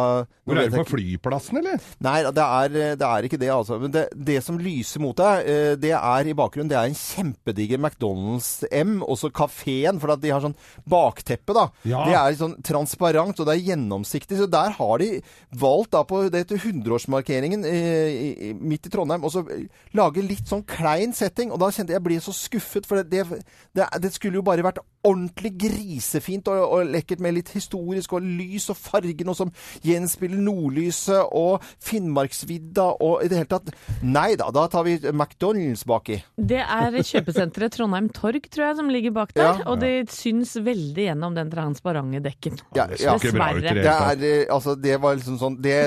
Hvor 0.48 0.58
er 0.60 0.70
det 0.70 0.80
på 0.82 0.86
flyplassen, 0.94 1.60
eller? 1.62 1.82
Nei, 2.04 2.16
det 2.28 2.44
er, 2.46 2.78
det 3.00 3.08
er 3.10 3.28
ikke 3.28 3.40
det, 3.42 3.50
altså. 3.54 3.78
Men 3.82 3.92
det, 3.94 4.06
det 4.16 4.40
som 4.46 4.60
lyser 4.62 5.04
mot 5.04 5.18
deg, 5.20 5.48
eh, 5.52 5.74
det 5.80 5.92
er 5.98 6.30
i 6.32 6.36
bakgrunnen 6.38 6.72
det 6.72 6.78
er 6.80 6.88
en 6.92 6.98
kjempediger 6.98 7.82
McDonald's 7.82 8.64
M, 8.72 8.98
også 9.04 9.32
kafeen, 9.36 10.00
for 10.04 10.16
at 10.16 10.24
de 10.24 10.32
har 10.34 10.44
sånn 10.44 10.56
bakteppe, 10.88 11.56
da. 11.58 11.68
Ja. 11.88 12.04
Det 12.08 12.18
er 12.20 12.40
sånn 12.40 12.58
transparent, 12.66 13.40
og 13.44 13.48
det 13.50 13.58
er 13.58 13.66
gjennomsiktig. 13.74 14.40
Så 14.40 14.48
der 14.52 14.76
har 14.80 15.04
de 15.04 15.12
valgt 15.60 15.92
da 15.98 16.04
på 16.08 16.24
det 16.32 16.46
til 16.52 16.60
100-årsmarkeringen 16.64 17.66
eh, 17.68 18.10
i- 18.12 18.50
i- 18.50 18.54
midt 18.58 18.88
i 18.88 18.94
Trondheim, 18.94 19.24
og 19.28 19.34
så 19.34 19.44
eh, 19.52 19.68
lage 19.98 20.24
litt 20.24 20.48
sånn 20.48 20.64
klein 20.68 21.14
setting. 21.18 21.52
Og 21.52 21.60
da 21.60 21.72
kjente 21.72 21.92
jeg 21.94 21.98
jeg 21.98 22.04
ble 22.06 22.18
så 22.22 22.30
skuffet, 22.36 22.86
for 22.86 23.00
det, 23.02 23.08
det, 23.10 23.37
det, 23.76 23.88
det 24.04 24.12
skulle 24.14 24.40
jo 24.40 24.46
bare 24.46 24.66
vært 24.66 24.82
ordentlig 25.08 25.54
grisefint 25.62 26.50
og, 26.52 26.64
og 26.78 26.92
lekkert 26.92 27.22
med 27.24 27.38
litt 27.38 27.52
historisk 27.56 28.18
og 28.18 28.26
lys 28.26 28.70
og 28.74 28.80
fargen, 28.80 29.32
og 29.32 29.38
som 29.40 29.54
gjenspiller 29.86 30.42
nordlyset 30.42 31.34
og 31.38 31.64
Finnmarksvidda 31.84 32.88
og 33.04 33.24
i 33.26 33.32
det 33.32 33.42
hele 33.42 33.52
tatt 33.52 33.74
Nei 34.06 34.30
da, 34.40 34.50
da 34.54 34.66
tar 34.72 34.86
vi 34.88 34.98
McDonald's 35.12 35.84
baki. 35.88 36.20
Det 36.38 36.60
er 36.64 36.96
kjøpesenteret 36.98 37.76
Trondheim 37.78 38.10
Torg, 38.14 38.50
tror 38.52 38.70
jeg, 38.70 38.78
som 38.80 38.92
ligger 38.92 39.16
bak 39.16 39.34
der. 39.36 39.62
Ja. 39.62 39.68
Og 39.72 39.82
det 39.82 40.10
syns 40.14 40.56
veldig 40.64 41.08
gjennom 41.10 41.38
den 41.38 41.52
transparente 41.54 42.22
dekken. 42.26 42.60
Ja, 42.78 42.88
ja. 43.00 43.16
Det 43.18 43.86
er, 43.86 44.24
eh, 44.24 44.44
altså, 44.54 44.76
det 44.80 45.00
var 45.02 45.18
liksom 45.18 45.40
sånn 45.42 45.58
det, 45.64 45.78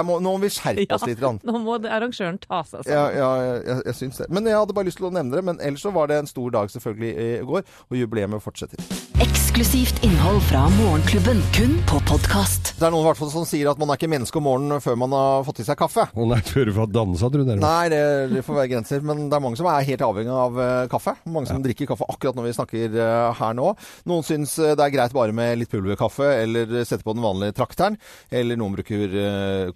må, 0.00 0.16
Nå 0.24 0.32
må 0.32 0.40
vi 0.46 0.50
skjerpe 0.54 0.96
oss 0.96 1.04
litt. 1.10 1.20
Rann. 1.22 1.38
Nå 1.44 1.58
må 1.60 1.76
arrangøren 1.84 2.40
ta 2.40 2.62
seg 2.64 2.86
Ja, 2.88 3.04
sammen. 3.04 3.18
ja 3.20 3.30
jeg, 3.44 3.62
jeg, 3.68 3.82
jeg 3.90 3.98
syns 4.00 4.22
det. 4.22 4.30
Men 4.32 4.48
jeg 4.48 4.56
hadde 4.56 4.76
bare 4.80 4.88
lyst 4.88 4.98
til 5.02 5.10
å 5.10 5.12
nevne 5.12 5.36
det. 5.36 5.44
Men 5.44 5.60
ellers 5.60 5.84
så 5.84 5.92
var 5.94 6.08
det 6.08 6.22
en 6.22 6.30
stor 6.30 6.50
dag 6.56 6.72
selvfølgelig 6.72 7.12
i 7.12 7.30
går, 7.52 7.66
og 7.92 7.98
jubileet 8.00 8.40
fortsetter. 8.42 8.80
Eksklusivt 9.22 10.00
innhold 10.06 10.40
fra 10.48 10.64
Morgenklubben, 10.78 11.42
kun 11.54 11.76
på 11.86 11.98
podkast. 12.08 12.72
Det 12.80 12.86
er 12.88 12.94
noen 12.94 13.04
i 13.04 13.08
hvert 13.10 13.20
fall 13.20 13.30
som 13.34 13.44
sier 13.46 13.68
at 13.70 13.78
man 13.78 13.92
er 13.92 13.98
ikke 14.00 14.08
menneske 14.10 14.40
om 14.40 14.46
morgenen 14.48 14.80
før 14.82 14.96
man 14.98 15.12
har 15.14 15.44
fått 15.46 15.60
i 15.62 15.66
seg 15.68 15.76
kaffe. 15.78 16.06
Å 16.10 16.26
nei, 16.26 16.38
før 16.46 16.70
du 16.70 16.72
får 16.78 16.88
dansa, 16.94 17.28
tror 17.30 17.44
du. 17.46 17.52
Nei, 17.60 17.84
det, 17.92 18.00
det 18.32 18.42
får 18.46 18.58
være 18.62 18.70
grenser. 18.72 19.04
Men 19.06 19.26
det 19.30 19.36
er 19.38 19.44
mange 19.44 19.60
som 19.60 19.68
er 19.70 19.84
helt 19.86 20.04
avhengig 20.06 20.32
av 20.32 20.56
uh, 20.58 20.70
kaffe. 20.90 21.14
Mange 21.30 21.50
som 21.52 21.62
drikker 21.62 21.90
kaffe 21.92 22.08
akkurat 22.10 22.38
når 22.38 22.48
vi 22.48 22.54
snakker 22.56 22.96
uh, 22.96 23.28
her 23.38 23.54
nå. 23.58 23.68
Noen 24.10 24.26
syns 24.26 24.56
uh, 24.62 24.72
det 24.72 24.86
er 24.88 24.94
greit 24.96 25.14
bare 25.14 25.36
med 25.36 25.60
litt 25.60 25.70
pulverkaffe, 25.72 26.26
eller 26.42 26.74
sette 26.88 27.04
på 27.06 27.14
den 27.14 27.22
vanlige 27.24 27.54
trakteren. 27.60 28.00
Eller 28.32 28.58
noen 28.58 28.74
bruker 28.78 29.18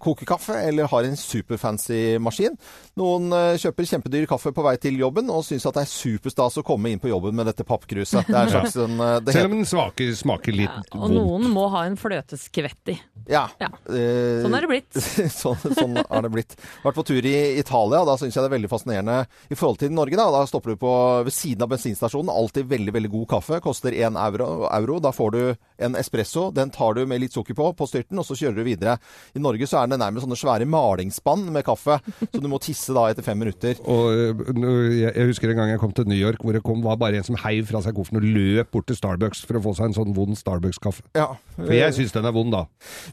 eh, 0.07 0.13
kokekaffe, 0.13 0.55
eller 0.67 0.87
har 0.87 1.03
en 1.03 1.17
superfancy 1.19 2.17
maskin. 2.23 2.55
Noen 2.97 3.31
eh, 3.35 3.57
kjøper 3.61 3.87
kjempedyr 3.91 4.27
kaffe 4.29 4.53
på 4.55 4.63
vei 4.65 4.75
til 4.81 4.97
jobben, 4.99 5.29
og 5.33 5.43
syns 5.45 5.67
at 5.67 5.77
det 5.77 5.83
er 5.85 5.91
superstas 5.91 6.57
å 6.61 6.65
komme 6.65 6.91
inn 6.93 7.01
på 7.03 7.11
jobben 7.11 7.35
med 7.37 7.49
dette 7.49 7.65
pappkruset. 7.67 8.27
Det 8.27 8.37
er 8.37 8.55
en 8.83 9.01
eh, 9.03 9.19
det 9.21 9.35
Selv 9.35 9.51
om 9.51 9.57
den 9.59 9.67
smaker, 9.67 10.13
smaker 10.17 10.55
litt 10.55 10.95
Og 10.97 11.11
noen 11.13 11.49
må 11.53 11.67
ha 11.73 11.83
en 11.87 11.97
fløteskvett 11.99 12.93
i. 12.93 12.97
Ja. 13.29 13.45
Ja. 13.61 13.69
Eh, 13.91 14.41
Sånn 14.43 14.55
er 14.57 14.65
det 14.65 14.71
blitt. 14.71 14.99
sånn, 15.41 15.59
sånn 15.77 15.99
er 16.01 16.25
det 16.25 16.31
blitt. 16.33 16.55
Vært 16.85 16.97
på 16.97 17.05
tur 17.07 17.27
i 17.27 17.35
Italia. 17.59 18.03
Da 18.07 18.17
syns 18.19 18.35
jeg 18.35 18.43
det 18.43 18.49
er 18.49 18.55
veldig 18.55 18.71
fascinerende 18.71 19.19
i 19.51 19.57
forhold 19.57 19.81
til 19.83 19.93
Norge. 19.93 20.17
Da 20.19 20.29
Da 20.33 20.45
stopper 20.49 20.73
du 20.75 20.81
på 20.81 20.93
ved 21.27 21.35
siden 21.35 21.65
av 21.65 21.71
bensinstasjonen. 21.73 22.31
Alltid 22.33 22.69
veldig 22.71 22.95
veldig 22.95 23.11
god 23.13 23.27
kaffe. 23.35 23.59
Koster 23.63 23.95
én 23.95 24.17
euro, 24.21 24.67
euro. 24.71 24.99
Da 25.03 25.11
får 25.15 25.35
du 25.35 25.41
en 25.83 25.97
espresso. 25.99 26.47
Den 26.55 26.71
tar 26.73 26.97
du 26.97 27.03
med 27.09 27.21
litt 27.23 27.35
sukker 27.35 27.57
på 27.57 27.71
på 27.77 27.87
styrten, 27.89 28.19
og 28.21 28.25
så 28.27 28.37
kjører 28.37 28.61
du 28.61 28.67
videre. 28.67 28.97
I 29.35 29.43
Norge 29.43 29.67
så 29.69 29.81
er 29.81 29.91
det 29.97 30.03
nærmest 30.05 30.27
sånne 30.27 30.39
svære 30.39 30.69
malingsspann 30.69 31.47
med 31.53 31.65
kaffe, 31.67 31.97
så 32.21 32.41
du 32.41 32.47
må 32.51 32.59
tisse 32.63 32.93
da 32.95 33.07
etter 33.11 33.25
fem 33.25 33.39
minutter. 33.41 33.79
Og 33.89 34.13
øh, 34.13 34.93
jeg, 35.01 35.27
husker 35.31 35.51
en 35.51 35.59
gang 35.61 35.73
jeg 35.73 35.81
kom 35.81 35.93
til 35.97 36.07
New 36.09 36.17
York, 36.17 36.43
hvor 36.43 36.55
det 36.55 36.63
kom, 36.65 36.83
var 36.85 36.99
bare 37.01 37.19
en 37.19 37.27
som 37.27 37.37
heiv 37.43 37.67
fra 37.71 37.81
seg 37.83 37.97
kofferten 37.97 38.21
og 38.21 38.29
løp 38.37 38.71
bort 38.73 38.87
til 38.89 38.99
Starbucks 38.99 39.43
for 39.47 39.59
å 39.59 39.63
få 39.67 39.75
seg 39.77 39.89
en 39.89 39.97
sånn 39.97 40.15
vond 40.15 40.37
Starbucks-kaffe. 40.37 41.05
Ja. 41.17 41.31
For 41.57 41.73
jeg 41.73 41.95
syns 41.97 42.15
den 42.15 42.27
er 42.29 42.35
vond, 42.35 42.53
da. 42.53 42.65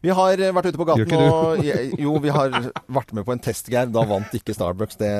Vi 0.04 0.12
har 0.14 0.40
eh, 0.40 0.54
vært 0.54 0.70
ute 0.70 0.80
på 0.80 0.88
gaten 0.88 1.16
og 1.24 1.64
Jo, 1.64 2.16
vi 2.22 2.32
har 2.34 2.52
vært 2.86 3.14
med 3.16 3.26
på 3.26 3.34
en 3.34 3.42
test, 3.42 3.70
Geir. 3.72 3.90
Da 3.94 4.04
vant 4.08 4.34
ikke 4.36 4.54
Starbucks, 4.56 4.98
det, 5.00 5.12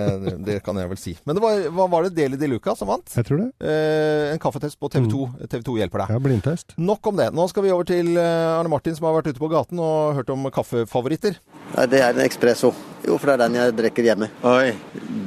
det 0.46 0.60
kan 0.66 0.78
jeg 0.80 0.90
vel 0.90 1.00
si. 1.00 1.16
Men 1.24 1.38
det 1.38 1.44
var, 1.44 1.88
var 1.92 2.06
det 2.06 2.14
Deli 2.18 2.38
de 2.40 2.50
Luca 2.50 2.76
som 2.78 2.90
vant? 2.90 3.16
Jeg 3.16 3.28
tror 3.28 3.44
det. 3.44 3.48
Eh, 3.64 4.32
en 4.34 4.42
kaffetest 4.42 4.78
på 4.80 4.90
TV 4.92 5.08
2. 5.10 5.26
Mm. 5.32 5.48
TV 5.52 5.66
2 5.66 5.76
hjelper 5.82 6.04
deg. 6.04 6.14
Ja, 6.14 6.22
blindtest. 6.22 6.76
Nok 6.80 7.10
om 7.10 7.20
det. 7.20 7.30
Nå 7.34 7.46
skal 7.50 7.66
vi 7.66 7.72
over 7.74 7.88
til 7.88 8.14
eh, 8.20 8.58
Arne 8.58 8.72
Martin, 8.72 8.96
som 8.96 9.08
har 9.08 9.16
vært 9.18 9.32
ute 9.32 9.42
på 9.42 9.50
gaten 9.52 9.80
og 9.82 10.18
hørt 10.18 10.32
om 10.34 10.48
kaffefavoritter. 10.54 11.38
Nei, 11.74 11.86
det 11.90 12.00
er 12.02 12.14
en 12.14 12.24
espresso. 12.26 12.72
Jo, 13.04 13.18
for 13.18 13.28
det 13.28 13.34
er 13.34 13.42
den 13.44 13.58
jeg 13.58 13.76
drikker 13.76 14.06
hjemme. 14.08 14.30
Oi, 14.48 14.72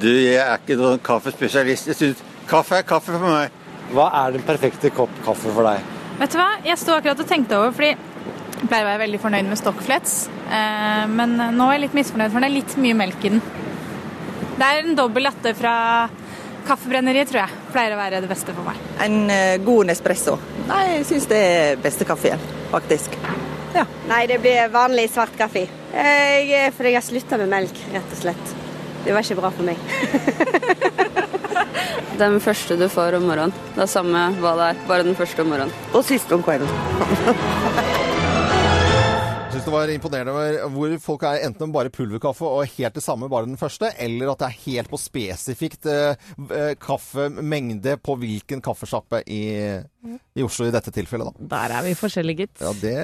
du, 0.02 0.10
jeg 0.10 0.42
er 0.42 0.58
ikke 0.58 0.78
noen 0.80 1.02
kaffespesialist. 1.04 1.92
Jeg 1.92 2.00
synes 2.00 2.24
kaffe 2.50 2.80
er 2.80 2.88
kaffe 2.88 3.13
for 3.13 3.28
meg. 3.28 3.54
Hva 3.94 4.08
er 4.24 4.36
den 4.36 4.46
perfekte 4.48 4.92
kopp 4.96 5.13
kaffe 5.26 5.54
for 5.54 5.68
deg? 5.68 5.94
Vet 6.18 6.34
du 6.34 6.40
hva? 6.40 6.50
Jeg 6.66 6.80
sto 6.82 6.96
akkurat 6.98 7.22
og 7.22 7.30
tenkte 7.30 7.60
over, 7.60 7.76
fordi 7.76 7.92
jeg 7.94 8.70
pleier 8.72 8.88
å 8.88 8.90
være 8.90 9.04
veldig 9.06 9.22
fornøyd 9.22 9.52
med 9.52 9.60
stokkflets. 9.62 10.16
Eh, 10.50 11.04
men 11.13 11.38
nå 11.38 11.68
er 11.68 11.78
jeg 11.78 11.86
litt 11.86 11.98
misfornøyd, 12.00 12.34
for 12.34 12.42
det 12.42 12.50
er 12.50 12.58
litt 12.58 12.78
mye 12.82 12.98
melk 13.04 13.28
i 13.28 13.34
den. 13.36 13.44
Det 14.58 14.66
er 14.66 14.82
en 14.82 14.98
dobbel 14.98 15.28
latte 15.28 15.54
fra 15.58 15.76
Kaffebrenneriet, 16.68 17.30
tror 17.30 17.46
jeg. 17.46 17.60
Pleier 17.72 17.96
å 17.96 18.00
være 18.00 18.24
det 18.24 18.32
beste 18.32 18.56
for 18.56 18.68
meg. 18.68 18.80
En 19.06 19.20
eh, 19.32 19.60
god 19.63 19.92
Nespresso. 19.92 20.36
Nei, 20.68 20.84
jeg 20.98 21.12
syns 21.13 21.30
det 21.32 21.44
er 21.52 21.84
beste 21.84 22.08
kaffen, 22.10 22.42
faktisk. 22.74 23.16
Nei, 24.08 24.24
det 24.30 24.40
blir 24.42 24.70
vanlig 24.74 25.10
svart 25.12 25.36
kaffe. 25.38 25.66
Jeg, 25.94 26.72
fordi 26.78 26.90
jeg 26.94 26.98
har 27.02 27.06
slutta 27.06 27.38
med 27.42 27.50
melk, 27.52 27.76
rett 27.94 28.14
og 28.16 28.22
slett. 28.22 28.54
Det 29.06 29.14
var 29.16 29.24
ikke 29.24 29.38
bra 29.40 29.52
for 29.56 29.64
meg. 29.68 29.78
Den 32.18 32.40
første 32.42 32.74
du 32.80 32.88
får 32.90 33.14
om 33.20 33.28
morgenen. 33.30 33.54
Det 33.76 33.84
er 33.86 33.92
samme 33.92 34.24
hva 34.42 34.56
det 34.58 34.66
er, 34.72 34.80
bare 34.90 35.04
den 35.06 35.14
første 35.16 35.44
om 35.44 35.52
morgenen. 35.54 35.74
Og 35.94 36.02
siste 36.08 36.34
om 36.34 36.42
kvelden. 36.42 36.72
Jeg 39.48 39.54
syns 39.54 39.68
det 39.68 39.74
var 39.74 39.90
imponerende 39.94 40.34
hvor- 40.34 40.70
hvor 40.74 40.96
folk 41.02 41.24
er 41.30 41.46
enten 41.48 41.72
bare 41.74 41.90
pulverkaffe 41.94 42.42
og 42.46 42.66
helt 42.78 42.94
det 42.98 43.04
samme, 43.04 43.30
bare 43.30 43.46
den 43.46 43.58
første, 43.58 43.92
eller 43.98 44.32
at 44.32 44.40
det 44.40 44.48
er 44.50 44.60
helt 44.66 44.90
på 44.92 44.98
spesifikt 45.02 45.86
eh, 45.86 46.16
eh, 46.52 46.74
kaffemengde 46.82 47.98
på 48.02 48.18
hvilken 48.18 48.62
kaffesjappe 48.62 49.22
i, 49.28 49.42
i 50.38 50.44
Oslo 50.46 50.68
i 50.68 50.72
dette 50.72 50.92
tilfellet, 50.94 51.34
da. 51.34 51.48
Der 51.58 51.78
er 51.80 51.84
vi 51.88 51.94
forskjellige, 51.98 52.46
gitt. 52.48 52.62
Ja, 52.62 52.72
det, 52.82 52.96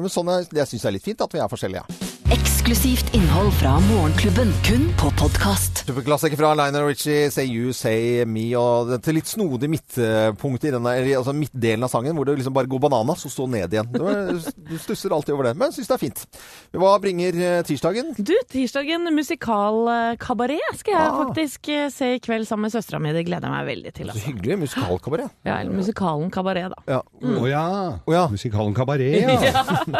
men 0.00 0.10
sånn 0.12 0.28
er, 0.28 0.44
det 0.52 0.68
syns 0.68 0.82
jeg 0.84 0.90
er 0.92 0.96
litt 0.98 1.06
fint 1.06 1.20
at 1.24 1.32
vi 1.32 1.40
er 1.42 1.48
forskjellige. 1.50 1.84
Eksklusivt 2.32 3.10
innhold 3.16 3.50
fra 3.58 3.74
Morgenklubben, 3.88 4.52
kun 4.64 4.86
på 5.00 5.10
podkast. 5.18 5.82
Superklassiker 5.88 6.38
fra 6.38 6.52
Lionel 6.56 6.86
Richie, 6.88 7.26
'Say 7.30 7.48
You, 7.50 7.72
Say 7.76 8.24
Me', 8.24 8.54
og 8.56 8.88
dette 8.92 9.12
litt 9.12 9.26
snodig 9.28 9.68
midtpunkt 9.68 10.64
i 10.64 10.70
denne, 10.72 10.94
eller, 10.96 11.16
altså 11.18 11.34
midtdelen 11.36 11.84
av 11.84 11.90
sangen, 11.92 12.14
hvor 12.16 12.24
det 12.28 12.38
liksom 12.38 12.54
bare 12.56 12.70
går 12.70 12.80
bananas 12.80 13.24
og 13.26 13.32
står 13.34 13.48
ned 13.52 13.74
igjen. 13.74 13.90
Det 13.92 14.54
du 14.70 14.78
stusser 14.78 15.12
alltid 15.12 15.34
over 15.34 15.50
det, 15.50 15.56
men 15.60 15.72
syns 15.74 15.88
det 15.90 15.96
er 15.98 16.02
fint. 16.04 16.24
Hva 16.72 16.94
bringer 17.02 17.36
eh, 17.36 17.62
tirsdagen? 17.68 18.14
Du, 18.16 18.32
tirsdagen 18.48 19.08
musikalkabaret 19.12 20.78
skal 20.80 20.94
jeg 20.94 21.02
Ah. 21.12 21.18
faktisk 21.26 21.68
eh, 21.68 21.88
se 21.90 22.14
i 22.16 22.18
kveld 22.22 22.46
sammen 22.48 22.62
med 22.68 22.72
søstera 22.72 23.00
mi. 23.02 23.12
Det 23.12 23.26
gleder 23.26 23.48
jeg 23.48 23.56
meg 23.56 23.66
veldig 23.66 23.92
til. 23.94 24.06
Så 24.06 24.12
Altså. 24.12 24.26
hyggelig. 24.30 24.58
Musikalkabaret. 24.62 25.30
Ja, 25.44 25.58
eller 25.60 25.72
musikalen 25.72 26.30
Kabaret, 26.30 26.41
da. 26.42 26.78
Ja. 26.88 27.00
Å 27.22 28.12
ja. 28.12 28.22
Musikalen 28.32 28.74
Kabaret, 28.74 29.20
ja. 29.22 29.36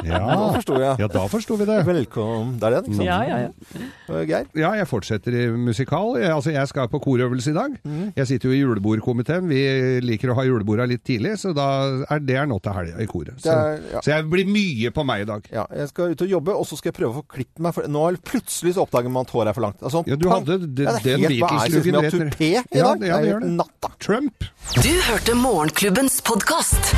ja. 0.05 0.21
Da 0.23 0.49
forsto 0.57 0.79
jeg. 0.81 0.97
Ja, 1.03 1.09
da 1.13 1.25
forsto 1.31 1.57
vi 1.61 1.67
det. 1.69 1.79
Velkommen. 1.87 2.57
Det 2.61 2.69
er 2.69 2.77
den, 2.81 2.89
ikke 2.91 2.99
sant? 2.99 3.07
Ja, 3.07 3.19
ja, 3.27 3.39
ja. 3.47 4.23
Geir? 4.29 4.47
Ja, 4.59 4.73
jeg 4.79 4.89
fortsetter 4.91 5.37
i 5.37 5.47
musikal. 5.57 6.17
Jeg, 6.21 6.31
altså, 6.35 6.53
jeg 6.55 6.69
skal 6.71 6.89
på 6.93 7.01
korøvelse 7.05 7.53
i 7.53 7.57
dag. 7.57 7.77
Mm. 7.87 8.13
Jeg 8.19 8.27
sitter 8.31 8.51
jo 8.51 8.57
i 8.57 8.61
julebordkomiteen. 8.63 9.49
Vi 9.51 9.63
liker 10.05 10.33
å 10.33 10.37
ha 10.39 10.45
juleborda 10.49 10.87
litt 10.91 11.05
tidlig, 11.07 11.37
så 11.41 11.53
da 11.57 11.69
er 12.13 12.23
det 12.23 12.37
er 12.43 12.49
nå 12.51 12.59
til 12.65 12.77
helga 12.77 13.01
i 13.03 13.09
koret. 13.11 13.39
Så, 13.43 13.53
er- 13.55 13.83
ja. 13.95 14.03
så 14.05 14.15
jeg 14.17 14.29
blir 14.33 14.49
mye 14.51 14.93
på 14.95 15.05
meg 15.09 15.25
i 15.25 15.29
dag. 15.29 15.47
Ja, 15.53 15.67
jeg 15.83 15.91
skal 15.93 16.13
ut 16.15 16.25
og 16.27 16.35
jobbe, 16.37 16.57
og 16.59 16.67
så 16.69 16.79
skal 16.81 16.93
jeg 16.93 16.99
prøve 17.01 17.13
å 17.15 17.21
få 17.23 17.27
klippet 17.39 17.63
meg. 17.65 17.75
For 17.77 17.89
nå 17.91 18.05
er 18.09 18.19
det 18.19 18.25
plutselig 18.29 18.75
så 18.77 18.85
oppdager 18.87 19.13
man 19.13 19.27
at 19.29 19.35
håret 19.35 19.53
er 19.53 19.59
for 19.59 19.67
langt. 19.69 19.81
Altså, 19.83 20.05
Ja, 20.11 20.17
du 20.19 20.29
hadde 20.33 20.59
det, 20.67 20.87
Ja, 20.87 20.97
det 21.03 21.13
er 21.13 21.23
den 21.23 21.23
det 21.23 21.41
er 21.41 22.19
rett 22.29 22.41
Ja, 22.73 22.93
dag? 22.93 23.07
ja, 23.09 23.21
det 23.23 23.31
gjør 23.33 23.41
det. 23.47 23.51
natta. 23.59 23.91
Trump. 24.03 24.45
Du 24.83 24.89
hørte 25.09 25.35
Morgenklubbens 25.39 26.21
podkast. 26.33 26.95